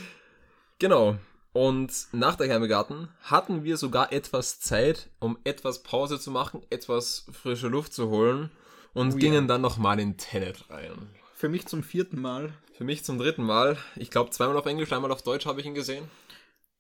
Genau. 0.78 1.18
Und 1.52 1.92
nach 2.12 2.36
der 2.36 2.46
Geheime 2.48 2.68
Garten 2.68 3.10
hatten 3.24 3.64
wir 3.64 3.76
sogar 3.78 4.14
etwas 4.14 4.60
Zeit, 4.60 5.10
um 5.18 5.40
etwas 5.44 5.82
Pause 5.82 6.20
zu 6.20 6.30
machen, 6.30 6.62
etwas 6.70 7.26
frische 7.32 7.70
Luft 7.70 7.92
zu 7.96 8.10
holen 8.10 8.52
und 8.94 9.08
Oh 9.10 9.14
ja. 9.14 9.18
gingen 9.18 9.48
dann 9.48 9.62
nochmal 9.62 10.00
in 10.00 10.16
Tenet 10.16 10.70
rein. 10.70 11.10
Für 11.34 11.50
mich 11.50 11.66
zum 11.66 11.82
vierten 11.82 12.22
Mal. 12.22 12.54
Für 12.78 12.84
mich 12.84 13.04
zum 13.04 13.18
dritten 13.18 13.44
Mal. 13.44 13.78
Ich 13.96 14.12
glaube, 14.12 14.30
zweimal 14.30 14.58
auf 14.58 14.68
Englisch, 14.68 14.94
einmal 14.94 15.12
auf 15.12 15.24
Deutsch 15.24 15.48
habe 15.48 15.60
ich 15.60 15.66
ihn 15.66 15.74
gesehen. 15.74 16.08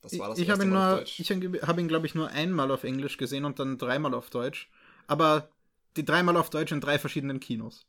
Das 0.02 0.14
Ich, 0.14 0.20
war 0.20 0.30
das 0.30 0.40
ich 0.40 0.50
habe 0.50 0.64
erste 0.64 0.66
ihn, 0.68 0.74
Mal 0.74 0.84
auf 0.86 0.90
nur, 0.92 1.00
Deutsch. 1.00 1.20
ich 1.20 1.32
habe 1.68 1.82
ihn, 1.82 1.88
glaube 1.88 2.06
ich, 2.08 2.16
nur 2.16 2.30
einmal 2.30 2.72
auf 2.72 2.84
Englisch 2.84 3.18
gesehen 3.18 3.46
und 3.46 3.60
dann 3.60 3.78
dreimal 3.78 4.14
auf 4.14 4.30
Deutsch. 4.30 4.70
Aber 5.08 5.50
die 5.98 6.06
dreimal 6.06 6.38
auf 6.38 6.50
Deutsch 6.50 6.72
in 6.72 6.82
drei 6.82 7.00
verschiedenen 7.00 7.40
Kinos. 7.40 7.86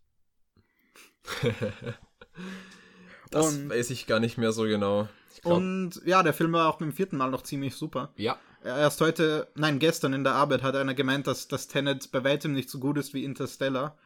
das 3.30 3.46
und- 3.54 3.70
weiß 3.70 3.90
ich 3.90 4.06
gar 4.06 4.20
nicht 4.20 4.38
mehr 4.38 4.52
so 4.52 4.64
genau. 4.64 5.08
Und 5.44 6.02
ja, 6.04 6.22
der 6.22 6.34
Film 6.34 6.52
war 6.52 6.68
auch 6.68 6.76
beim 6.78 6.92
vierten 6.92 7.16
Mal 7.16 7.30
noch 7.30 7.42
ziemlich 7.42 7.74
super. 7.74 8.12
ja, 8.16 8.38
Erst 8.62 9.00
heute, 9.00 9.48
nein, 9.54 9.78
gestern 9.78 10.12
in 10.12 10.24
der 10.24 10.34
Arbeit 10.34 10.62
hat 10.62 10.76
einer 10.76 10.92
gemeint, 10.94 11.26
dass 11.26 11.48
das 11.48 11.66
Tenet 11.66 12.10
bei 12.12 12.24
weitem 12.24 12.52
nicht 12.52 12.68
so 12.68 12.78
gut 12.78 12.98
ist 12.98 13.14
wie 13.14 13.24
Interstellar. 13.24 13.96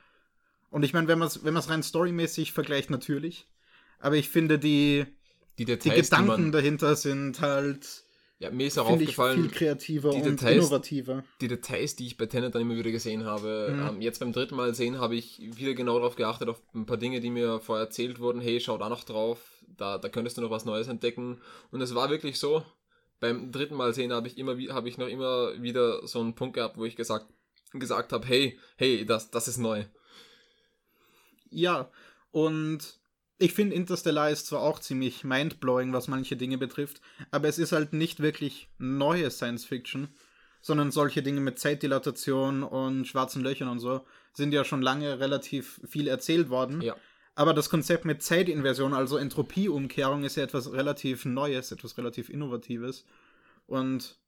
Und 0.70 0.84
ich 0.84 0.92
meine, 0.92 1.08
wenn 1.08 1.18
man 1.18 1.26
es 1.28 1.42
wenn 1.44 1.54
man's 1.54 1.70
rein 1.70 1.82
storymäßig 1.82 2.52
vergleicht, 2.52 2.90
natürlich. 2.90 3.48
Aber 3.98 4.14
ich 4.16 4.28
finde, 4.28 4.58
die, 4.60 5.06
die 5.58 5.64
die 5.64 5.72
Details, 5.72 6.10
die, 6.10 6.16
Gedanken 6.16 6.42
man, 6.42 6.52
dahinter 6.52 6.96
sind 6.96 7.40
halt, 7.40 8.04
ja, 8.38 8.50
mir 8.50 8.66
ist 8.66 8.78
auch 8.78 8.88
ich, 8.90 8.96
viel 8.96 9.02
aufgefallen, 9.02 9.50
kreativer 9.50 10.10
die 10.10 10.16
und 10.16 10.24
Details- 10.24 10.56
innovativer. 10.56 11.24
die 11.40 11.48
Details, 11.48 11.96
die 11.96 12.06
ich 12.06 12.16
bei 12.16 12.26
Tenet 12.26 12.54
dann 12.54 12.62
immer 12.62 12.76
wieder 12.76 12.90
gesehen 12.90 13.24
habe. 13.24 13.72
Mhm. 13.72 13.86
Ähm, 13.86 14.00
jetzt 14.02 14.18
beim 14.20 14.32
dritten 14.32 14.56
Mal 14.56 14.74
sehen 14.74 14.98
habe 14.98 15.14
ich 15.14 15.38
wieder 15.56 15.74
genau 15.74 15.98
darauf 15.98 16.16
geachtet, 16.16 16.48
auf 16.48 16.60
ein 16.74 16.86
paar 16.86 16.96
Dinge, 16.96 17.20
die 17.20 17.30
mir 17.30 17.60
vorher 17.60 17.84
erzählt 17.84 18.18
wurden. 18.18 18.40
Hey, 18.40 18.60
schau 18.60 18.76
da 18.78 18.88
noch 18.88 19.04
drauf, 19.04 19.40
da, 19.76 19.98
da 19.98 20.08
könntest 20.08 20.36
du 20.36 20.42
noch 20.42 20.50
was 20.50 20.64
Neues 20.64 20.88
entdecken. 20.88 21.40
Und 21.70 21.80
es 21.80 21.94
war 21.94 22.10
wirklich 22.10 22.38
so. 22.38 22.64
Beim 23.20 23.52
dritten 23.52 23.76
Mal 23.76 23.94
sehen 23.94 24.12
habe 24.12 24.26
ich 24.26 24.36
immer 24.36 24.56
habe 24.74 24.88
ich 24.88 24.98
noch 24.98 25.06
immer 25.08 25.62
wieder 25.62 26.06
so 26.06 26.20
einen 26.20 26.34
Punkt 26.34 26.56
gehabt, 26.56 26.76
wo 26.76 26.84
ich 26.84 26.96
gesagt, 26.96 27.26
gesagt 27.72 28.12
habe, 28.12 28.26
hey, 28.26 28.58
hey, 28.76 29.06
das, 29.06 29.30
das 29.30 29.48
ist 29.48 29.58
neu. 29.58 29.84
Ja, 31.50 31.88
und 32.32 32.98
ich 33.44 33.52
finde, 33.52 33.76
Interstellar 33.76 34.30
ist 34.30 34.46
zwar 34.46 34.62
auch 34.62 34.78
ziemlich 34.78 35.22
mindblowing, 35.22 35.92
was 35.92 36.08
manche 36.08 36.34
Dinge 36.34 36.56
betrifft, 36.56 37.02
aber 37.30 37.46
es 37.48 37.58
ist 37.58 37.72
halt 37.72 37.92
nicht 37.92 38.20
wirklich 38.20 38.70
neue 38.78 39.30
Science 39.30 39.66
Fiction, 39.66 40.08
sondern 40.62 40.90
solche 40.90 41.22
Dinge 41.22 41.40
mit 41.40 41.58
Zeitdilatation 41.58 42.62
und 42.62 43.06
schwarzen 43.06 43.42
Löchern 43.42 43.68
und 43.68 43.80
so 43.80 44.00
sind 44.32 44.54
ja 44.54 44.64
schon 44.64 44.80
lange 44.80 45.20
relativ 45.20 45.78
viel 45.86 46.08
erzählt 46.08 46.48
worden. 46.48 46.80
Ja. 46.80 46.96
Aber 47.34 47.52
das 47.52 47.68
Konzept 47.68 48.06
mit 48.06 48.22
Zeitinversion, 48.22 48.94
also 48.94 49.18
Entropieumkehrung, 49.18 50.24
ist 50.24 50.36
ja 50.36 50.44
etwas 50.44 50.72
relativ 50.72 51.26
Neues, 51.26 51.70
etwas 51.70 51.98
relativ 51.98 52.30
Innovatives. 52.30 53.04
Und 53.66 54.18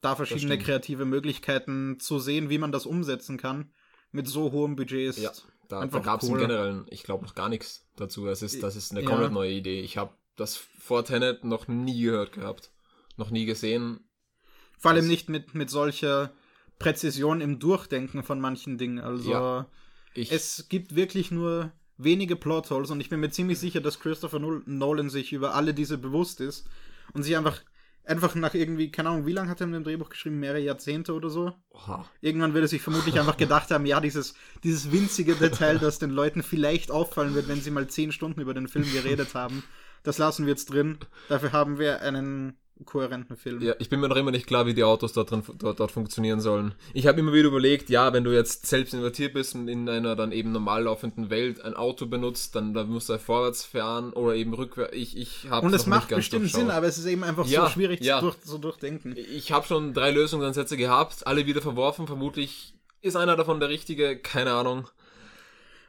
da 0.00 0.16
verschiedene 0.16 0.58
kreative 0.58 1.04
Möglichkeiten 1.04 1.98
zu 2.00 2.18
sehen, 2.18 2.48
wie 2.48 2.58
man 2.58 2.72
das 2.72 2.86
umsetzen 2.86 3.36
kann, 3.36 3.72
mit 4.10 4.26
so 4.26 4.52
hohem 4.52 4.76
Budget 4.76 5.10
ist 5.10 5.18
Ja, 5.18 5.32
da, 5.80 5.86
da 5.86 5.98
gab 6.00 6.22
es 6.22 6.28
im 6.28 6.36
Generellen, 6.38 6.86
ich 6.90 7.02
glaube, 7.02 7.24
noch 7.24 7.34
gar 7.34 7.48
nichts 7.48 7.86
dazu. 7.96 8.26
Das 8.26 8.42
ist, 8.42 8.62
das 8.62 8.76
ist 8.76 8.92
eine 8.92 9.02
Ja. 9.02 9.08
komplett 9.08 9.32
neue 9.32 9.52
Idee. 9.52 9.80
Ich 9.80 9.96
habe 9.96 10.12
das 10.36 10.56
vor 10.56 11.04
Tenet 11.04 11.44
noch 11.44 11.68
nie 11.68 12.02
gehört 12.02 12.32
gehabt. 12.32 12.70
Noch 13.16 13.30
nie 13.30 13.44
gesehen. 13.46 14.00
Vor 14.78 14.90
allem 14.90 15.00
Das- 15.02 15.08
nicht 15.08 15.28
mit, 15.28 15.54
mit 15.54 15.70
solcher 15.70 16.32
Präzision 16.78 17.40
im 17.40 17.58
Durchdenken 17.58 18.22
von 18.22 18.40
manchen 18.40 18.78
Dingen. 18.78 18.98
Also 18.98 19.30
Ja. 19.30 19.66
Es 20.14 20.66
gibt 20.68 20.94
wirklich 20.94 21.30
nur 21.30 21.72
wenige 21.96 22.36
Plotholes 22.36 22.90
und 22.90 23.00
ich 23.00 23.08
bin 23.08 23.20
mir 23.20 23.30
ziemlich 23.30 23.58
sicher, 23.58 23.80
dass 23.80 24.00
Christopher 24.00 24.38
Nol- 24.38 24.62
Nolan 24.66 25.10
sich 25.10 25.32
über 25.32 25.54
alle 25.54 25.74
diese 25.74 25.98
bewusst 25.98 26.40
ist 26.40 26.66
und 27.12 27.22
sich 27.22 27.36
einfach 27.36 27.62
einfach 28.04 28.34
nach 28.34 28.54
irgendwie, 28.54 28.90
keine 28.90 29.10
Ahnung, 29.10 29.26
wie 29.26 29.32
lange 29.32 29.48
hat 29.48 29.60
er 29.60 29.66
in 29.66 29.72
dem 29.72 29.84
Drehbuch 29.84 30.08
geschrieben? 30.08 30.40
Mehrere 30.40 30.60
Jahrzehnte 30.60 31.14
oder 31.14 31.30
so? 31.30 31.52
Oha. 31.70 32.08
Irgendwann 32.20 32.54
wird 32.54 32.64
er 32.64 32.68
sich 32.68 32.82
vermutlich 32.82 33.18
einfach 33.18 33.36
gedacht 33.36 33.70
haben, 33.70 33.86
ja, 33.86 34.00
dieses, 34.00 34.34
dieses 34.62 34.92
winzige 34.92 35.34
Detail, 35.34 35.78
das 35.78 35.98
den 35.98 36.10
Leuten 36.10 36.42
vielleicht 36.42 36.90
auffallen 36.90 37.34
wird, 37.34 37.48
wenn 37.48 37.60
sie 37.60 37.70
mal 37.70 37.86
zehn 37.86 38.12
Stunden 38.12 38.40
über 38.40 38.54
den 38.54 38.68
Film 38.68 38.90
geredet 38.92 39.34
haben, 39.34 39.64
das 40.02 40.18
lassen 40.18 40.44
wir 40.44 40.50
jetzt 40.50 40.70
drin. 40.70 40.98
Dafür 41.28 41.52
haben 41.52 41.78
wir 41.78 42.02
einen 42.02 42.58
kohärenten 42.84 43.36
Film. 43.36 43.62
Ja, 43.62 43.74
ich 43.78 43.88
bin 43.88 44.00
mir 44.00 44.08
noch 44.08 44.16
immer 44.16 44.32
nicht 44.32 44.46
klar, 44.46 44.66
wie 44.66 44.74
die 44.74 44.82
Autos 44.82 45.12
dort, 45.12 45.30
drin, 45.30 45.42
dort, 45.58 45.78
dort 45.78 45.92
funktionieren 45.92 46.40
sollen. 46.40 46.74
Ich 46.92 47.06
habe 47.06 47.20
immer 47.20 47.32
wieder 47.32 47.48
überlegt, 47.48 47.88
ja, 47.88 48.12
wenn 48.12 48.24
du 48.24 48.32
jetzt 48.32 48.66
selbst 48.66 48.92
invertiert 48.94 49.32
bist 49.32 49.54
und 49.54 49.68
in 49.68 49.88
einer 49.88 50.16
dann 50.16 50.32
eben 50.32 50.50
normal 50.50 50.82
laufenden 50.84 51.30
Welt 51.30 51.64
ein 51.64 51.74
Auto 51.74 52.06
benutzt, 52.06 52.56
dann, 52.56 52.74
dann 52.74 52.88
musst 52.88 53.08
du 53.08 53.18
vorwärts 53.18 53.64
fahren 53.64 54.12
oder 54.12 54.34
eben 54.34 54.54
rückwärts. 54.54 54.94
Ich, 54.94 55.16
ich 55.16 55.48
habe 55.48 55.66
Und 55.66 55.74
es 55.74 55.86
macht 55.86 56.08
bestimmt 56.08 56.50
Sinn, 56.50 56.70
aber 56.70 56.86
es 56.86 56.98
ist 56.98 57.06
eben 57.06 57.22
einfach 57.22 57.46
Ja, 57.46 57.66
so 57.66 57.72
schwierig 57.72 58.00
ja. 58.00 58.18
zu 58.18 58.26
durch, 58.26 58.36
so 58.44 58.58
durchdenken. 58.58 59.14
Ich 59.16 59.52
habe 59.52 59.66
schon 59.66 59.94
drei 59.94 60.10
Lösungsansätze 60.10 60.76
gehabt, 60.76 61.26
alle 61.26 61.46
wieder 61.46 61.62
verworfen. 61.62 62.06
Vermutlich 62.06 62.74
ist 63.02 63.16
einer 63.16 63.36
davon 63.36 63.60
der 63.60 63.68
richtige, 63.68 64.18
keine 64.18 64.52
Ahnung. 64.52 64.88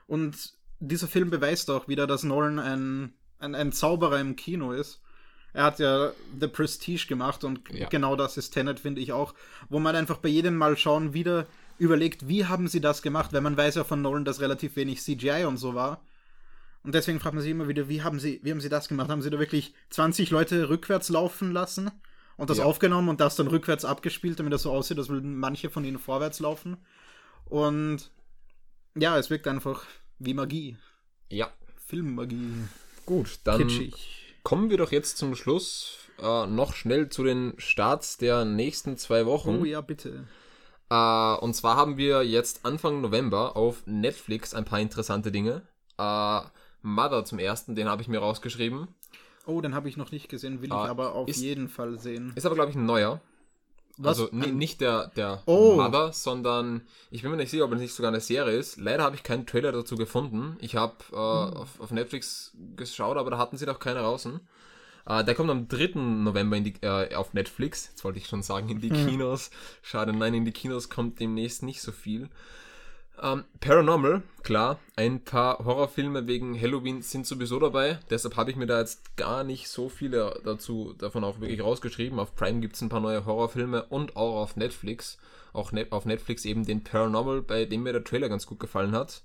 Und 0.05 0.53
dieser 0.79 1.07
Film 1.07 1.31
beweist 1.31 1.71
auch 1.71 1.87
wieder, 1.87 2.05
dass 2.05 2.23
Nolan 2.23 2.59
ein, 2.59 3.13
ein, 3.39 3.55
ein 3.55 3.71
Zauberer 3.71 4.19
im 4.19 4.35
Kino 4.35 4.71
ist. 4.71 5.01
Er 5.55 5.63
hat 5.63 5.79
ja 5.79 6.11
The 6.39 6.47
Prestige 6.47 7.05
gemacht 7.07 7.45
und 7.45 7.61
Ja. 7.71 7.87
genau 7.87 8.17
das 8.17 8.35
ist 8.35 8.51
Tenet, 8.51 8.79
finde 8.79 8.99
ich 8.99 9.13
auch, 9.13 9.33
wo 9.69 9.79
man 9.79 9.95
einfach 9.95 10.17
bei 10.17 10.27
jedem 10.27 10.57
Mal 10.57 10.75
schauen 10.77 11.13
wieder 11.13 11.47
überlegt, 11.77 12.27
wie 12.27 12.45
haben 12.45 12.67
sie 12.67 12.81
das 12.81 13.01
gemacht, 13.01 13.31
weil 13.31 13.39
man 13.41 13.55
weiß 13.55 13.75
ja 13.75 13.83
von 13.85 14.01
Nolan, 14.01 14.25
dass 14.25 14.41
relativ 14.41 14.75
wenig 14.75 15.01
CGI 15.01 15.45
und 15.45 15.57
so 15.57 15.73
war. 15.73 16.01
Und 16.83 16.93
deswegen 16.93 17.19
fragt 17.21 17.35
man 17.35 17.41
sich 17.41 17.51
immer 17.51 17.69
wieder, 17.69 17.87
wie 17.87 18.01
haben 18.03 18.19
sie, 18.19 18.41
wie 18.43 18.51
haben 18.51 18.59
sie 18.61 18.69
das 18.69 18.89
gemacht? 18.89 19.09
Haben 19.09 19.21
sie 19.21 19.29
da 19.29 19.39
wirklich 19.39 19.73
20 19.91 20.29
Leute 20.29 20.67
rückwärts 20.69 21.07
laufen 21.09 21.51
lassen 21.53 21.89
und 22.37 22.49
das 22.49 22.57
Ja. 22.57 22.65
aufgenommen 22.65 23.07
und 23.07 23.21
das 23.21 23.37
dann 23.37 23.47
rückwärts 23.47 23.85
abgespielt, 23.85 24.37
damit 24.39 24.51
das 24.51 24.63
so 24.63 24.71
aussieht, 24.71 24.97
als 24.97 25.07
würden 25.09 25.37
manche 25.37 25.69
von 25.69 25.85
ihnen 25.85 25.99
vorwärts 25.99 26.41
laufen? 26.41 26.77
Und 27.45 28.11
ja, 28.93 29.17
es 29.17 29.29
wirkt 29.29 29.47
einfach 29.47 29.85
wie 30.19 30.33
Magie. 30.33 30.77
Ja, 31.31 31.49
Filmmagie. 31.87 32.65
gut, 33.05 33.39
dann 33.45 33.59
Kitschig. 33.61 34.24
Kommen 34.45 34.69
wir 34.69 34.77
doch 34.77 34.91
jetzt 34.93 35.17
zum 35.17 35.35
Schluss 35.35 35.97
äh, 36.21 36.45
noch 36.45 36.73
schnell 36.73 37.09
zu 37.09 37.23
den 37.23 37.55
Starts 37.57 38.17
der 38.17 38.45
nächsten 38.45 38.95
zwei 38.95 39.25
Wochen. 39.25 39.59
Oh 39.61 39.65
ja, 39.65 39.81
bitte. 39.81 40.27
Äh, 40.89 41.35
und 41.37 41.55
zwar 41.55 41.75
haben 41.75 41.97
wir 41.97 42.23
jetzt 42.23 42.63
Anfang 42.63 43.01
November 43.01 43.57
auf 43.57 43.81
Netflix 43.87 44.53
ein 44.53 44.63
paar 44.63 44.79
interessante 44.79 45.31
Dinge. 45.31 45.63
Äh, 45.97 46.41
Mother 46.83 47.25
zum 47.25 47.39
ersten, 47.39 47.73
den 47.75 47.89
habe 47.89 48.03
ich 48.03 48.07
mir 48.07 48.19
rausgeschrieben. 48.19 48.87
Oh, 49.47 49.61
den 49.61 49.73
habe 49.73 49.89
ich 49.89 49.97
noch 49.97 50.11
nicht 50.11 50.29
gesehen, 50.29 50.61
will 50.61 50.69
ich 50.69 50.73
aber 50.73 51.15
auf 51.15 51.27
ist- 51.27 51.41
jeden 51.41 51.67
Fall 51.67 51.97
sehen. 51.97 52.31
Ist 52.35 52.45
aber, 52.45 52.55
glaube 52.55 52.69
ich, 52.69 52.77
ein 52.77 52.85
neuer. 52.85 53.21
Was? 53.97 54.19
Also 54.19 54.29
nicht 54.35 54.81
der, 54.81 55.07
der 55.15 55.41
Oh. 55.45 55.75
Mother, 55.75 56.11
sondern 56.13 56.81
ich 57.11 57.21
bin 57.21 57.31
mir 57.31 57.37
nicht 57.37 57.49
sicher, 57.51 57.63
ob 57.65 57.71
es 57.73 57.79
nicht 57.79 57.93
sogar 57.93 58.09
eine 58.11 58.19
Serie 58.19 58.57
ist. 58.57 58.77
Leider 58.77 59.03
habe 59.03 59.15
ich 59.15 59.23
keinen 59.23 59.45
Trailer 59.45 59.71
dazu 59.71 59.95
gefunden. 59.95 60.57
Ich 60.59 60.75
habe 60.75 60.95
äh, 61.11 61.15
Hm. 61.15 61.57
auf, 61.57 61.79
auf 61.79 61.91
Netflix 61.91 62.51
geschaut, 62.75 63.17
aber 63.17 63.31
da 63.31 63.37
hatten 63.37 63.57
sie 63.57 63.65
noch 63.65 63.79
keine 63.79 63.99
draußen. 63.99 64.39
Äh, 65.07 65.23
der 65.23 65.35
kommt 65.35 65.49
am 65.49 65.67
3. 65.67 65.91
November 65.99 66.57
in 66.57 66.63
die, 66.65 66.73
äh, 66.81 67.13
auf 67.15 67.33
Netflix. 67.33 67.87
Jetzt 67.89 68.03
wollte 68.03 68.19
ich 68.19 68.27
schon 68.27 68.43
sagen, 68.43 68.69
in 68.69 68.81
die 68.81 68.89
Hm. 68.89 69.07
Kinos. 69.07 69.49
Schade, 69.81 70.11
nein, 70.13 70.33
in 70.33 70.45
die 70.45 70.51
Kinos 70.51 70.89
kommt 70.89 71.19
demnächst 71.19 71.63
nicht 71.63 71.81
so 71.81 71.91
viel. 71.91 72.29
Ähm, 73.21 73.45
Paranormal, 73.59 74.23
klar, 74.43 74.79
ein 74.95 75.23
paar 75.23 75.59
Horrorfilme 75.59 76.27
wegen 76.27 76.59
Halloween 76.59 77.01
sind 77.01 77.25
sowieso 77.25 77.59
dabei. 77.59 77.99
Deshalb 78.09 78.35
habe 78.35 78.51
ich 78.51 78.57
mir 78.57 78.67
da 78.67 78.79
jetzt 78.79 79.15
gar 79.15 79.43
nicht 79.43 79.69
so 79.69 79.89
viele 79.89 80.39
dazu 80.43 80.93
davon 80.97 81.23
auch 81.23 81.39
wirklich 81.39 81.61
rausgeschrieben. 81.61 82.19
Auf 82.19 82.35
Prime 82.35 82.59
gibt 82.59 82.75
es 82.75 82.81
ein 82.81 82.89
paar 82.89 82.99
neue 82.99 83.25
Horrorfilme 83.25 83.83
und 83.83 84.15
auch 84.15 84.41
auf 84.41 84.55
Netflix. 84.55 85.17
Auch 85.53 85.71
ne 85.71 85.87
auf 85.89 86.05
Netflix 86.05 86.45
eben 86.45 86.65
den 86.65 86.83
Paranormal, 86.83 87.41
bei 87.41 87.65
dem 87.65 87.83
mir 87.83 87.93
der 87.93 88.03
Trailer 88.03 88.29
ganz 88.29 88.45
gut 88.45 88.59
gefallen 88.59 88.91
hat. 88.91 89.23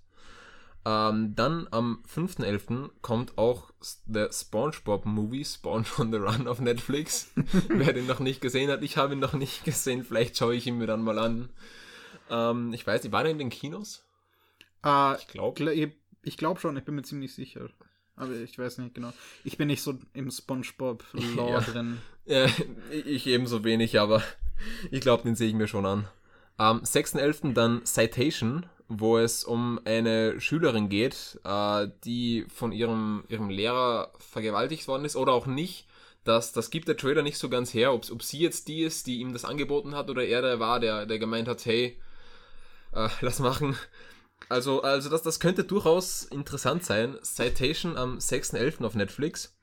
Ähm, 0.87 1.35
dann 1.37 1.67
am 1.73 2.03
5.11. 2.15 2.91
kommt 3.03 3.37
auch 3.37 3.71
der 4.07 4.33
SpongeBob 4.33 5.05
Movie, 5.05 5.45
Sponge 5.45 5.87
on 5.99 6.11
the 6.11 6.19
Run 6.19 6.49
auf 6.49 6.61
Netflix. 6.61 7.31
Wer 7.69 7.93
den 7.93 8.07
noch 8.07 8.21
nicht 8.21 8.41
gesehen 8.41 8.71
hat, 8.71 8.83
ich 8.83 8.97
habe 8.97 9.15
ihn 9.15 9.19
noch 9.19 9.35
nicht 9.35 9.65
gesehen, 9.65 10.05
vielleicht 10.05 10.39
schaue 10.39 10.55
ich 10.55 10.67
ihn 10.67 10.79
mir 10.79 10.87
dann 10.87 11.03
mal 11.03 11.19
an. 11.19 11.51
Ähm, 12.31 12.73
ich 12.73 12.87
weiß 12.87 13.03
nicht, 13.03 13.13
war 13.13 13.23
der 13.23 13.33
in 13.33 13.39
den 13.39 13.51
Kinos? 13.51 14.05
Äh, 14.85 15.17
Ich 15.17 15.27
glaube. 15.29 15.61
gl- 15.61 15.93
ich 16.23 16.37
glaube 16.37 16.61
schon, 16.61 16.77
ich 16.77 16.85
bin 16.85 16.95
mir 16.95 17.03
ziemlich 17.03 17.35
sicher. 17.35 17.69
Aber 18.17 18.33
ich 18.35 18.59
weiß 18.59 18.79
nicht 18.79 18.95
genau. 18.95 19.13
Ich 19.45 19.57
bin 19.57 19.69
nicht 19.69 19.83
so 19.83 19.95
im 20.13 20.31
Spongebob-Lore 20.31 21.53
Ja. 21.53 21.61
drin. 21.61 21.99
Äh, 22.27 22.49
ich 23.07 23.27
ebenso 23.27 23.65
wenig, 23.65 23.99
aber 23.99 24.23
ich 24.91 25.01
glaube, 25.01 25.23
den 25.25 25.35
sehe 25.37 25.49
ich 25.49 25.55
mir 25.55 25.69
schon 25.69 25.87
an. 25.87 26.07
Am 26.57 26.83
6.11. 26.83 27.55
dann 27.55 27.85
Citation, 27.87 28.67
wo 28.89 29.17
es 29.17 29.45
um 29.45 29.81
eine 29.87 30.39
Schülerin 30.41 30.91
geht, 30.91 31.41
äh, 31.45 31.89
die 32.05 32.45
von 32.55 32.73
ihrem, 32.73 33.25
ihrem 33.29 33.49
Lehrer 33.49 34.13
vergewaltigt 34.19 34.87
worden 34.87 35.07
ist 35.07 35.17
oder 35.17 35.33
auch 35.33 35.47
nicht. 35.47 35.87
Das, 36.25 36.53
das 36.53 36.69
gibt 36.69 36.87
der 36.89 36.99
Trailer 36.99 37.23
nicht 37.23 37.39
so 37.39 37.49
ganz 37.49 37.73
her, 37.73 37.95
ob, 37.95 38.11
ob 38.11 38.23
sie 38.23 38.41
jetzt 38.41 38.69
die 38.69 38.83
ist, 38.83 39.07
die 39.07 39.21
ihm 39.21 39.33
das 39.33 39.47
angeboten 39.47 39.95
hat 39.95 40.11
oder 40.11 40.23
er 40.27 40.43
der 40.43 40.61
war, 40.61 40.79
der, 40.79 41.07
der 41.07 41.19
gemeint 41.19 41.49
hat, 41.49 41.65
hey, 41.65 41.99
äh, 42.93 43.09
lass 43.21 43.39
machen. 43.39 43.77
Also, 44.49 44.83
also 44.83 45.11
das, 45.11 45.23
das 45.23 45.41
könnte 45.41 45.65
durchaus 45.65 46.25
interessant 46.25 46.85
sein. 46.85 47.17
Citation 47.23 47.97
am 47.97 48.19
6.11. 48.19 48.85
auf 48.85 48.95
Netflix. 48.95 49.57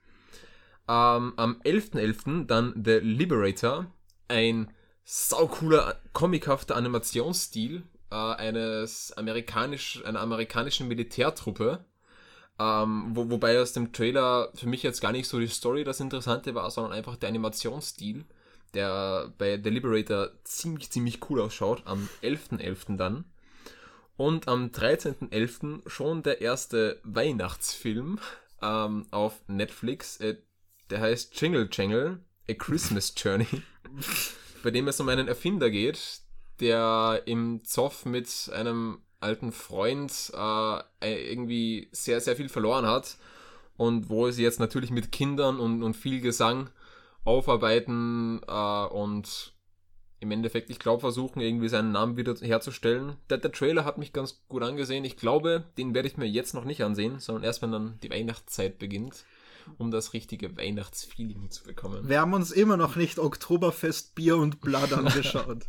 Ähm, 0.88 1.34
am 1.36 1.60
11.11. 1.64 2.46
dann 2.46 2.72
The 2.82 2.98
Liberator, 3.02 3.86
ein 4.28 4.72
saucooler, 5.04 6.00
comichafter 6.12 6.76
Animationsstil 6.76 7.82
äh, 8.10 8.14
eines 8.14 9.12
amerikanisch, 9.16 10.02
einer 10.04 10.20
amerikanischen 10.20 10.88
Militärtruppe. 10.88 11.84
Ähm, 12.58 13.10
wo, 13.10 13.30
wobei 13.30 13.60
aus 13.60 13.72
dem 13.72 13.92
Trailer 13.92 14.50
für 14.54 14.66
mich 14.66 14.82
jetzt 14.82 15.00
gar 15.00 15.12
nicht 15.12 15.28
so 15.28 15.38
die 15.38 15.46
Story 15.46 15.84
das 15.84 16.00
Interessante 16.00 16.54
war, 16.54 16.70
sondern 16.70 16.92
einfach 16.92 17.16
der 17.16 17.28
Animationsstil, 17.28 18.24
der 18.74 19.32
bei 19.38 19.60
The 19.62 19.70
Liberator 19.70 20.30
ziemlich, 20.44 20.90
ziemlich 20.90 21.28
cool 21.28 21.40
ausschaut. 21.40 21.82
Am 21.84 22.08
11.11. 22.22 22.96
dann. 22.96 23.24
Und 24.16 24.48
am 24.48 24.66
13.11. 24.68 25.88
schon 25.88 26.22
der 26.22 26.40
erste 26.40 27.00
Weihnachtsfilm 27.04 28.18
ähm, 28.62 29.06
auf 29.10 29.40
Netflix. 29.46 30.18
Äh, 30.18 30.36
der 30.90 31.00
heißt 31.00 31.40
Jingle 31.40 31.68
Jangle, 31.70 32.20
A 32.48 32.54
Christmas 32.54 33.14
Journey, 33.16 33.46
bei 34.62 34.70
dem 34.70 34.88
es 34.88 35.00
um 35.00 35.08
einen 35.08 35.28
Erfinder 35.28 35.70
geht, 35.70 36.20
der 36.60 37.22
im 37.26 37.62
Zoff 37.64 38.06
mit 38.06 38.50
einem 38.52 39.02
alten 39.20 39.52
Freund 39.52 40.32
äh, 40.34 41.30
irgendwie 41.32 41.88
sehr, 41.92 42.20
sehr 42.20 42.36
viel 42.36 42.48
verloren 42.48 42.86
hat 42.86 43.16
und 43.76 44.08
wo 44.08 44.30
sie 44.30 44.42
jetzt 44.42 44.60
natürlich 44.60 44.90
mit 44.90 45.12
Kindern 45.12 45.58
und, 45.60 45.82
und 45.82 45.94
viel 45.94 46.20
Gesang 46.20 46.70
aufarbeiten 47.28 48.40
äh, 48.48 48.84
und 48.86 49.52
im 50.20 50.30
Endeffekt, 50.32 50.68
ich 50.70 50.80
glaube, 50.80 51.00
versuchen 51.00 51.40
irgendwie 51.40 51.68
seinen 51.68 51.92
Namen 51.92 52.16
wieder 52.16 52.34
herzustellen. 52.34 53.16
Der, 53.30 53.38
der 53.38 53.52
Trailer 53.52 53.84
hat 53.84 53.98
mich 53.98 54.12
ganz 54.12 54.42
gut 54.48 54.62
angesehen. 54.64 55.04
Ich 55.04 55.16
glaube, 55.16 55.64
den 55.78 55.94
werde 55.94 56.08
ich 56.08 56.16
mir 56.16 56.26
jetzt 56.26 56.54
noch 56.54 56.64
nicht 56.64 56.82
ansehen, 56.82 57.20
sondern 57.20 57.44
erst, 57.44 57.62
wenn 57.62 57.70
dann 57.70 57.98
die 58.02 58.10
Weihnachtszeit 58.10 58.78
beginnt, 58.80 59.24
um 59.76 59.92
das 59.92 60.14
richtige 60.14 60.56
Weihnachtsfeeling 60.56 61.50
zu 61.50 61.62
bekommen. 61.62 62.08
Wir 62.08 62.20
haben 62.20 62.32
uns 62.32 62.50
immer 62.50 62.76
noch 62.76 62.96
nicht 62.96 63.20
Oktoberfest 63.20 64.16
Bier 64.16 64.36
und 64.38 64.60
Blood 64.60 64.92
angeschaut. 64.92 65.66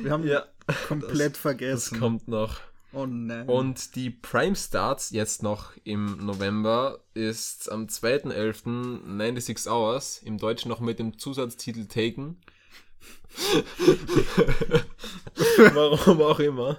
Wir 0.00 0.12
haben 0.12 0.24
Ja, 0.26 0.44
komplett 0.88 1.34
Das 1.34 1.38
vergessen. 1.40 1.98
kommt 2.00 2.26
noch. 2.28 2.60
Oh 2.94 3.06
nein. 3.06 3.48
Und 3.48 3.96
die 3.96 4.10
Prime 4.10 4.56
Starts 4.56 5.10
jetzt 5.10 5.42
noch 5.42 5.72
im 5.84 6.24
November 6.24 7.00
ist 7.14 7.70
am 7.70 7.86
2.11. 7.86 9.18
96 9.18 9.70
Hours, 9.70 10.22
im 10.24 10.38
Deutschen 10.38 10.68
noch 10.68 10.80
mit 10.80 10.98
dem 10.98 11.18
Zusatztitel 11.18 11.86
Taken. 11.86 12.38
Warum 15.74 16.22
auch 16.22 16.38
immer. 16.40 16.78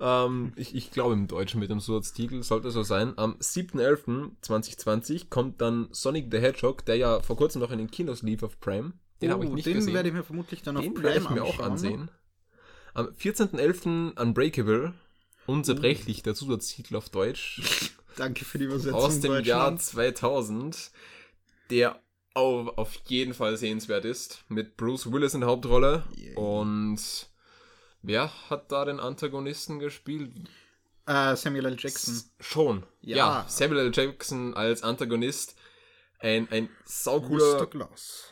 Ähm, 0.00 0.52
ich, 0.56 0.74
ich 0.74 0.90
glaube 0.90 1.14
im 1.14 1.28
Deutschen 1.28 1.60
mit 1.60 1.70
dem 1.70 1.80
Zusatztitel 1.80 2.42
sollte 2.42 2.70
so 2.70 2.82
sein. 2.82 3.12
Am 3.16 3.34
7.11.2020 3.36 5.28
kommt 5.30 5.60
dann 5.60 5.88
Sonic 5.92 6.28
the 6.32 6.38
Hedgehog, 6.38 6.84
der 6.84 6.96
ja 6.96 7.20
vor 7.20 7.36
kurzem 7.36 7.60
noch 7.62 7.70
in 7.70 7.78
den 7.78 7.90
Kinos 7.90 8.22
lief 8.22 8.42
auf 8.42 8.58
Prime. 8.60 8.92
Den 9.20 9.30
habe 9.30 9.44
ich 9.44 9.50
Oh, 9.50 9.54
nicht 9.54 9.66
den 9.66 9.74
gesehen. 9.74 9.94
werde 9.94 10.08
ich 10.08 10.14
mir 10.14 10.24
vermutlich 10.24 10.62
dann 10.62 10.76
auf 10.76 10.82
Den 10.82 10.94
Prime 10.94 11.04
werde 11.08 11.20
ich 11.20 11.30
mir 11.30 11.44
auch 11.44 11.60
ansehen. 11.60 12.10
Am 12.94 13.06
14.11. 13.06 14.18
Unbreakable, 14.20 14.92
unzerbrechlich, 15.46 16.22
der 16.22 16.34
Zusatztitel 16.34 16.96
auf 16.96 17.08
Deutsch, 17.10 17.60
Danke 18.16 18.44
für 18.44 18.58
die 18.58 18.64
Übersetzung. 18.66 18.94
aus 18.94 19.20
dem 19.20 19.32
Jahr 19.44 19.70
Deutschland. 19.70 19.82
2000, 19.82 20.90
der 21.70 22.00
auf, 22.34 22.76
auf 22.78 22.94
jeden 23.06 23.34
Fall 23.34 23.56
sehenswert 23.56 24.04
ist, 24.04 24.44
mit 24.48 24.76
Bruce 24.76 25.10
Willis 25.10 25.34
in 25.34 25.40
der 25.40 25.48
Hauptrolle. 25.50 26.04
Yay. 26.16 26.34
Und 26.34 26.98
wer 28.02 28.30
hat 28.50 28.70
da 28.72 28.84
den 28.84 29.00
Antagonisten 29.00 29.78
gespielt? 29.78 30.30
Äh, 31.06 31.36
Samuel 31.36 31.66
L. 31.66 31.76
Jackson. 31.78 32.14
S- 32.14 32.30
Schon. 32.40 32.84
Ja. 33.00 33.16
Ja. 33.16 33.46
Samuel 33.48 33.86
L. 33.86 33.90
Jackson 33.94 34.54
als 34.54 34.82
Antagonist. 34.82 35.56
Ein, 36.18 36.48
ein 36.52 36.68
saucooler 36.84 37.66
Glass. 37.66 38.24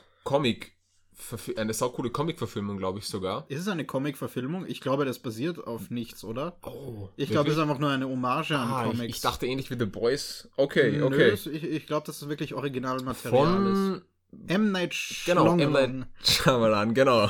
Comic, 1.29 1.59
eine 1.59 1.73
saucoole 1.75 2.11
Comic-Verfilmung, 2.11 2.79
glaube 2.79 2.99
ich 2.99 3.07
sogar. 3.07 3.45
Ist 3.49 3.61
es 3.61 3.69
eine 3.69 3.85
Comic-Verfilmung? 3.85 4.67
Ich 4.67 4.81
glaube, 4.81 5.05
das 5.05 5.19
basiert 5.19 5.65
auf 5.67 5.91
nichts, 5.91 6.25
oder? 6.25 6.57
Oh, 6.63 7.09
Ich 7.17 7.31
glaube, 7.31 7.51
es 7.51 7.57
ist 7.57 7.63
einfach 7.63 7.79
nur 7.79 7.91
eine 7.91 8.09
Hommage 8.09 8.53
an 8.53 8.69
Ah, 8.71 8.85
ich, 8.87 8.91
Comics. 8.93 9.17
ich 9.17 9.21
dachte 9.21 9.47
ähnlich 9.47 9.71
wie 9.71 9.79
The 9.79 9.87
Boys. 9.87 10.49
Okay, 10.57 10.93
Nö, 10.99 11.05
okay. 11.07 11.29
es- 11.31 11.47
Ich, 11.47 11.63
ich 11.65 11.87
glaube, 11.87 12.07
dass 12.07 12.23
es 12.23 12.29
wirklich 12.29 12.55
Originalmaterial 12.55 13.67
ist. 13.67 13.79
Von 13.79 14.03
M. 14.47 14.71
Night 14.73 14.95
genau, 15.27 15.53
M. 15.55 15.59
Shyamalan. 15.59 15.99
Night 15.99 16.09
Shyamalan, 16.23 16.95
genau. 16.95 17.29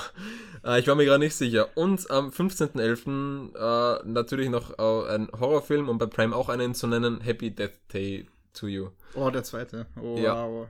Äh, 0.63 0.81
ich 0.81 0.87
war 0.87 0.95
mir 0.95 1.07
gerade 1.07 1.25
nicht 1.25 1.35
sicher. 1.35 1.69
Und 1.75 2.11
am 2.11 2.29
15.11. 2.31 3.55
Äh, 3.57 4.07
natürlich 4.07 4.51
noch 4.51 4.79
äh, 4.79 5.15
ein 5.15 5.29
Horrorfilm 5.33 5.89
und 5.89 5.97
bei 5.99 6.05
Prime 6.07 6.37
auch 6.37 6.49
einen 6.51 6.75
zu 6.75 6.87
nennen, 6.87 7.21
Happy 7.23 7.51
Death 7.51 7.73
Day 7.93 8.27
to 8.53 8.67
You. 8.67 8.89
Oh, 9.15 9.31
der 9.31 9.43
zweite. 9.45 9.87
Oh, 10.01 10.19
Ja. 10.19 10.47
wow. 10.47 10.69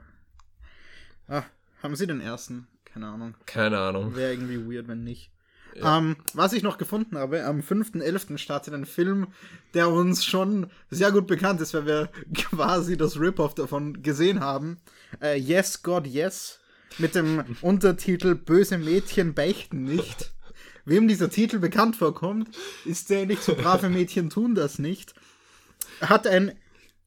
Ah, 1.27 1.43
haben 1.83 1.95
Sie 1.95 2.07
den 2.07 2.21
ersten? 2.21 2.67
Keine 2.93 3.07
Ahnung. 3.07 3.35
Keine 3.45 3.79
Ahnung. 3.79 4.15
Wäre 4.15 4.33
irgendwie 4.33 4.57
weird, 4.75 4.87
wenn 4.87 5.03
nicht. 5.03 5.31
Ähm, 5.75 6.17
was 6.33 6.51
ich 6.51 6.63
noch 6.63 6.77
gefunden 6.77 7.17
habe, 7.17 7.45
am 7.45 7.61
5.11. 7.61 8.37
startet 8.37 8.73
ein 8.73 8.85
Film, 8.85 9.27
der 9.73 9.89
uns 9.89 10.25
schon 10.25 10.69
sehr 10.89 11.11
gut 11.13 11.27
bekannt 11.27 11.61
ist, 11.61 11.73
weil 11.73 11.85
wir 11.85 12.09
quasi 12.33 12.97
das 12.97 13.17
Rip-Off 13.19 13.55
davon 13.55 14.03
gesehen 14.03 14.41
haben. 14.41 14.81
Äh, 15.21 15.37
yes, 15.39 15.81
God, 15.81 16.05
Yes. 16.07 16.59
mit 16.97 17.15
dem 17.15 17.43
Untertitel 17.61 18.35
Böse 18.35 18.77
Mädchen 18.77 19.33
beichten 19.33 19.83
nicht. 19.85 20.31
Wem 20.83 21.07
dieser 21.07 21.29
Titel 21.29 21.59
bekannt 21.59 21.95
vorkommt, 21.95 22.49
ist 22.85 23.09
ähnlich 23.11 23.39
zu 23.41 23.53
Brave 23.55 23.87
Mädchen 23.87 24.29
tun 24.29 24.55
das 24.55 24.79
nicht. 24.79 25.13
Hat 26.01 26.25
ein 26.27 26.51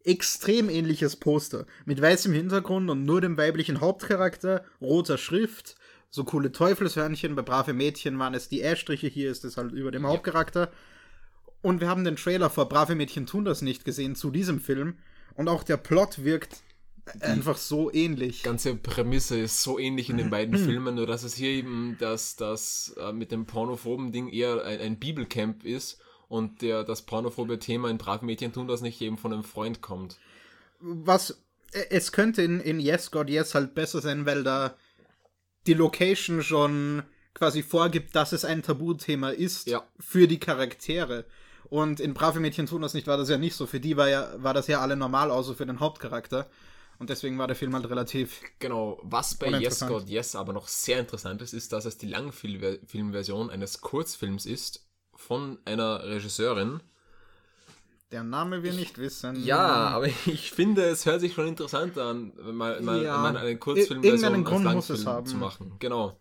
extrem 0.04 0.68
ähnliches 0.68 1.16
Poster 1.16 1.66
mit 1.86 2.00
weißem 2.00 2.32
Hintergrund 2.32 2.90
und 2.90 3.04
nur 3.04 3.20
dem 3.20 3.36
weiblichen 3.36 3.80
Hauptcharakter, 3.80 4.64
roter 4.80 5.18
Schrift, 5.18 5.76
so 6.10 6.24
coole 6.24 6.52
Teufelshörnchen. 6.52 7.34
Bei 7.34 7.42
Brave 7.42 7.72
Mädchen 7.72 8.18
waren 8.18 8.34
es 8.34 8.48
die 8.48 8.62
Ästriche, 8.62 9.08
hier 9.08 9.30
ist 9.30 9.44
es 9.44 9.56
halt 9.56 9.72
über 9.72 9.90
dem 9.90 10.06
Hauptcharakter. 10.06 10.70
Und 11.62 11.80
wir 11.80 11.88
haben 11.88 12.04
den 12.04 12.16
Trailer 12.16 12.50
vor 12.50 12.68
Brave 12.68 12.94
Mädchen 12.94 13.26
tun 13.26 13.44
das 13.44 13.62
nicht 13.62 13.84
gesehen 13.84 14.14
zu 14.14 14.30
diesem 14.30 14.60
Film. 14.60 14.98
Und 15.34 15.48
auch 15.48 15.62
der 15.62 15.78
Plot 15.78 16.22
wirkt 16.22 16.62
einfach 17.20 17.56
so 17.56 17.92
ähnlich. 17.92 18.38
Die 18.38 18.44
ganze 18.44 18.76
Prämisse 18.76 19.38
ist 19.38 19.62
so 19.62 19.78
ähnlich 19.78 20.10
in 20.10 20.16
den 20.16 20.30
beiden 20.30 20.56
Filmen, 20.58 20.94
nur 20.94 21.06
dass 21.06 21.22
es 21.22 21.34
hier 21.34 21.50
eben 21.50 21.96
das, 21.98 22.36
das 22.36 22.94
äh, 22.98 23.12
mit 23.12 23.32
dem 23.32 23.46
pornophoben 23.46 24.12
Ding 24.12 24.28
eher 24.28 24.64
ein, 24.64 24.80
ein 24.80 24.98
Bibelcamp 24.98 25.64
ist 25.64 26.00
und 26.34 26.62
der, 26.62 26.82
das 26.82 27.02
pornophobe 27.02 27.60
Thema 27.60 27.88
in 27.90 27.96
Brave 27.98 28.24
Mädchen 28.24 28.52
tun 28.52 28.66
das 28.66 28.80
nicht 28.80 29.00
eben 29.00 29.16
von 29.18 29.32
einem 29.32 29.44
Freund 29.44 29.80
kommt. 29.82 30.18
Was 30.80 31.30
äh, 31.72 31.84
es 31.90 32.10
könnte 32.10 32.42
in, 32.42 32.58
in 32.60 32.80
Yes 32.80 33.12
God 33.12 33.30
Yes 33.30 33.54
halt 33.54 33.74
besser 33.74 34.00
sein, 34.00 34.26
weil 34.26 34.42
da 34.42 34.76
die 35.68 35.74
Location 35.74 36.42
schon 36.42 37.04
quasi 37.34 37.62
vorgibt, 37.62 38.16
dass 38.16 38.32
es 38.32 38.44
ein 38.44 38.62
Tabuthema 38.62 39.30
ist 39.30 39.68
Ja. 39.68 39.86
für 40.00 40.26
die 40.26 40.40
Charaktere. 40.40 41.24
Und 41.70 42.00
in 42.00 42.14
Brave 42.14 42.40
Mädchen 42.40 42.66
tun 42.66 42.82
das 42.82 42.94
nicht, 42.94 43.06
war 43.06 43.16
das 43.16 43.28
ja 43.28 43.38
nicht 43.38 43.54
so. 43.54 43.66
Für 43.66 43.80
die 43.80 43.96
war 43.96 44.08
ja, 44.08 44.34
war 44.42 44.54
das 44.54 44.66
ja 44.66 44.80
alle 44.80 44.96
normal, 44.96 45.30
außer 45.30 45.54
für 45.54 45.66
den 45.66 45.78
Hauptcharakter. 45.80 46.50
Und 46.98 47.10
deswegen 47.10 47.38
war 47.38 47.46
der 47.46 47.56
Film 47.56 47.74
halt 47.74 47.88
relativ. 47.88 48.40
Genau, 48.58 48.98
was 49.02 49.36
bei 49.36 49.48
Yes. 49.50 49.86
God 49.86 50.08
Yes 50.08 50.34
aber 50.34 50.52
noch 50.52 50.66
sehr 50.66 50.98
interessant 50.98 51.42
ist, 51.42 51.52
ist, 51.54 51.72
dass 51.72 51.84
es 51.84 51.96
die 51.96 52.06
Langfilmversion 52.08 53.50
eines 53.50 53.80
Kurzfilms 53.80 54.46
ist 54.46 54.84
von 55.16 55.58
einer 55.64 56.02
Regisseurin. 56.04 56.80
Der 58.12 58.22
Name 58.22 58.62
wir 58.62 58.72
nicht 58.72 58.98
wissen. 58.98 59.42
Ja, 59.44 59.58
aber 59.88 60.06
ich 60.26 60.50
finde, 60.52 60.84
es 60.84 61.04
hört 61.06 61.20
sich 61.20 61.34
schon 61.34 61.48
interessant 61.48 61.98
an, 61.98 62.32
wenn 62.36 62.54
man, 62.54 62.84
mal, 62.84 63.02
Ja. 63.02 63.16
wenn 63.16 63.22
man 63.22 63.36
eine 63.36 63.50
Ir- 63.50 63.58
Kurzfilmversion 63.58 64.04
irgendeinen 64.34 64.44
Grund 64.44 64.64
muss 64.74 64.90
es 64.90 65.04
haben. 65.06 65.26
zu 65.26 65.36
machen. 65.36 65.76
Genau. 65.78 66.18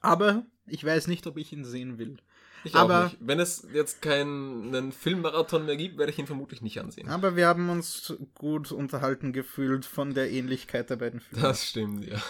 Aber 0.00 0.44
ich 0.66 0.84
weiß 0.84 1.06
nicht, 1.08 1.26
ob 1.26 1.36
ich 1.38 1.52
ihn 1.52 1.64
sehen 1.64 1.98
will. 1.98 2.18
Ich 2.64 2.74
Aber-. 2.74 3.10
Wenn 3.20 3.40
es 3.40 3.66
jetzt 3.72 4.02
keinen 4.02 4.92
Filmmarathon 4.92 5.64
mehr 5.64 5.76
gibt, 5.76 5.96
werde 5.98 6.12
ich 6.12 6.18
ihn 6.18 6.26
vermutlich 6.26 6.60
nicht 6.60 6.78
ansehen. 6.80 7.08
Aber 7.08 7.36
wir 7.36 7.46
haben 7.46 7.70
uns 7.70 8.14
gut 8.34 8.70
unterhalten 8.72 9.32
gefühlt 9.32 9.84
von 9.84 10.14
der 10.14 10.30
Ähnlichkeit 10.30 10.90
der 10.90 10.96
beiden 10.96 11.20
Filme. 11.20 11.42
Das 11.42 11.66
stimmt, 11.68 12.04
ja. 12.06 12.20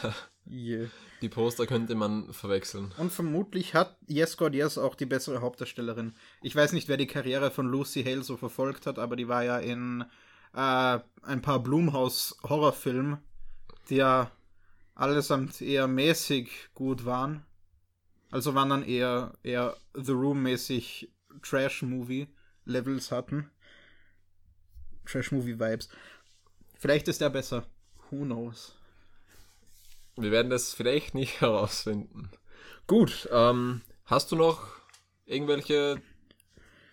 Yeah. 0.50 0.88
Die 1.20 1.28
Poster 1.28 1.66
könnte 1.66 1.94
man 1.94 2.33
verwechseln. 2.33 2.92
Und 2.96 3.12
vermutlich 3.12 3.74
hat 3.74 3.96
Yes 4.07 4.37
God 4.37 4.54
Yes 4.54 4.78
auch 4.78 4.94
die 4.94 5.07
bessere 5.07 5.40
Hauptdarstellerin. 5.40 6.14
Ich 6.42 6.54
weiß 6.54 6.72
nicht, 6.72 6.88
wer 6.88 6.96
die 6.96 7.09
Karriere 7.09 7.50
von 7.50 7.66
Lucy 7.66 8.04
Hale 8.04 8.22
so 8.22 8.37
verfolgt 8.37 8.87
hat, 8.87 8.98
aber 8.98 9.16
die 9.16 9.26
war 9.26 9.42
ja 9.42 9.59
in 9.59 10.04
äh, 10.54 10.98
ein 11.22 11.42
paar 11.42 11.62
Blumhouse-Horrorfilmen, 11.62 13.18
die 13.90 13.96
ja 13.96 14.31
allesamt 14.94 15.61
eher 15.61 15.88
mäßig 15.88 16.68
gut 16.74 17.04
waren. 17.04 17.44
Also 18.31 18.54
waren 18.54 18.70
dann 18.70 18.85
eher, 18.85 19.33
eher 19.42 19.76
The 19.94 20.12
Room-mäßig 20.12 21.11
Trash-Movie-Levels 21.42 23.11
hatten. 23.11 23.50
Trash-Movie-Vibes. 25.07 25.88
Vielleicht 26.74 27.09
ist 27.09 27.20
der 27.20 27.31
besser. 27.31 27.66
Who 28.11 28.24
knows? 28.24 28.77
Wir 30.20 30.31
werden 30.31 30.50
das 30.50 30.72
vielleicht 30.74 31.14
nicht 31.14 31.40
herausfinden. 31.40 32.31
Gut, 32.87 33.28
ähm, 33.33 33.83
hast 34.04 34.33
du 34.33 34.37
noch 34.37 34.66
irgendwelche 35.26 36.00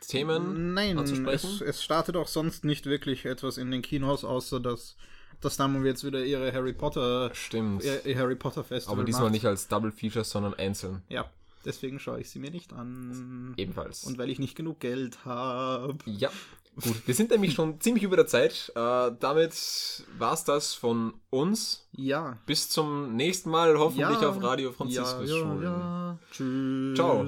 Themen 0.01 0.73
Nein, 0.73 0.97
anzusprechen? 0.99 1.49
es, 1.55 1.61
es 1.61 1.83
startet 1.83 2.15
auch 2.15 2.27
sonst 2.27 2.63
nicht 2.65 2.85
wirklich 2.85 3.25
etwas 3.25 3.57
in 3.57 3.71
den 3.71 3.81
Kinos, 3.81 4.23
außer 4.23 4.59
dass 4.59 4.97
das 5.41 5.57
Damen 5.57 5.85
jetzt 5.85 6.03
wieder 6.03 6.23
ihre 6.23 6.51
Harry 6.53 6.73
Potter, 6.73 7.31
Stimmt. 7.33 7.83
ihr 7.83 8.17
Harry 8.17 8.35
Potter 8.35 8.63
Festival 8.63 8.95
Aber 8.97 9.03
diesmal 9.05 9.23
macht. 9.25 9.33
nicht 9.33 9.45
als 9.45 9.67
Double 9.67 9.91
Feature, 9.91 10.23
sondern 10.25 10.53
einzeln. 10.53 11.01
Ja, 11.09 11.29
deswegen 11.65 11.99
schaue 11.99 12.21
ich 12.21 12.29
sie 12.29 12.39
mir 12.39 12.51
nicht 12.51 12.73
an. 12.73 13.53
Ebenfalls. 13.57 14.03
Und 14.03 14.17
weil 14.17 14.29
ich 14.29 14.39
nicht 14.39 14.55
genug 14.55 14.79
Geld 14.79 15.25
habe. 15.25 15.97
ja. 16.05 16.29
Gut, 16.81 17.07
wir 17.07 17.13
sind 17.13 17.31
nämlich 17.31 17.53
schon 17.53 17.79
ziemlich 17.79 18.03
über 18.03 18.17
der 18.17 18.27
Zeit. 18.27 18.71
Äh, 18.75 19.11
damit 19.19 20.03
war's 20.17 20.43
das 20.43 20.73
von 20.73 21.13
uns. 21.29 21.87
Ja. 21.93 22.37
Bis 22.45 22.69
zum 22.69 23.15
nächsten 23.15 23.49
Mal, 23.49 23.77
hoffentlich 23.79 24.21
ja. 24.21 24.29
auf 24.29 24.43
Radio 24.43 24.73
Franziskus 24.73 25.29
ja, 25.29 25.35
ja, 25.35 25.41
Schulen. 25.41 26.19
Tschüss. 26.31 26.95
Ciao. 26.95 27.25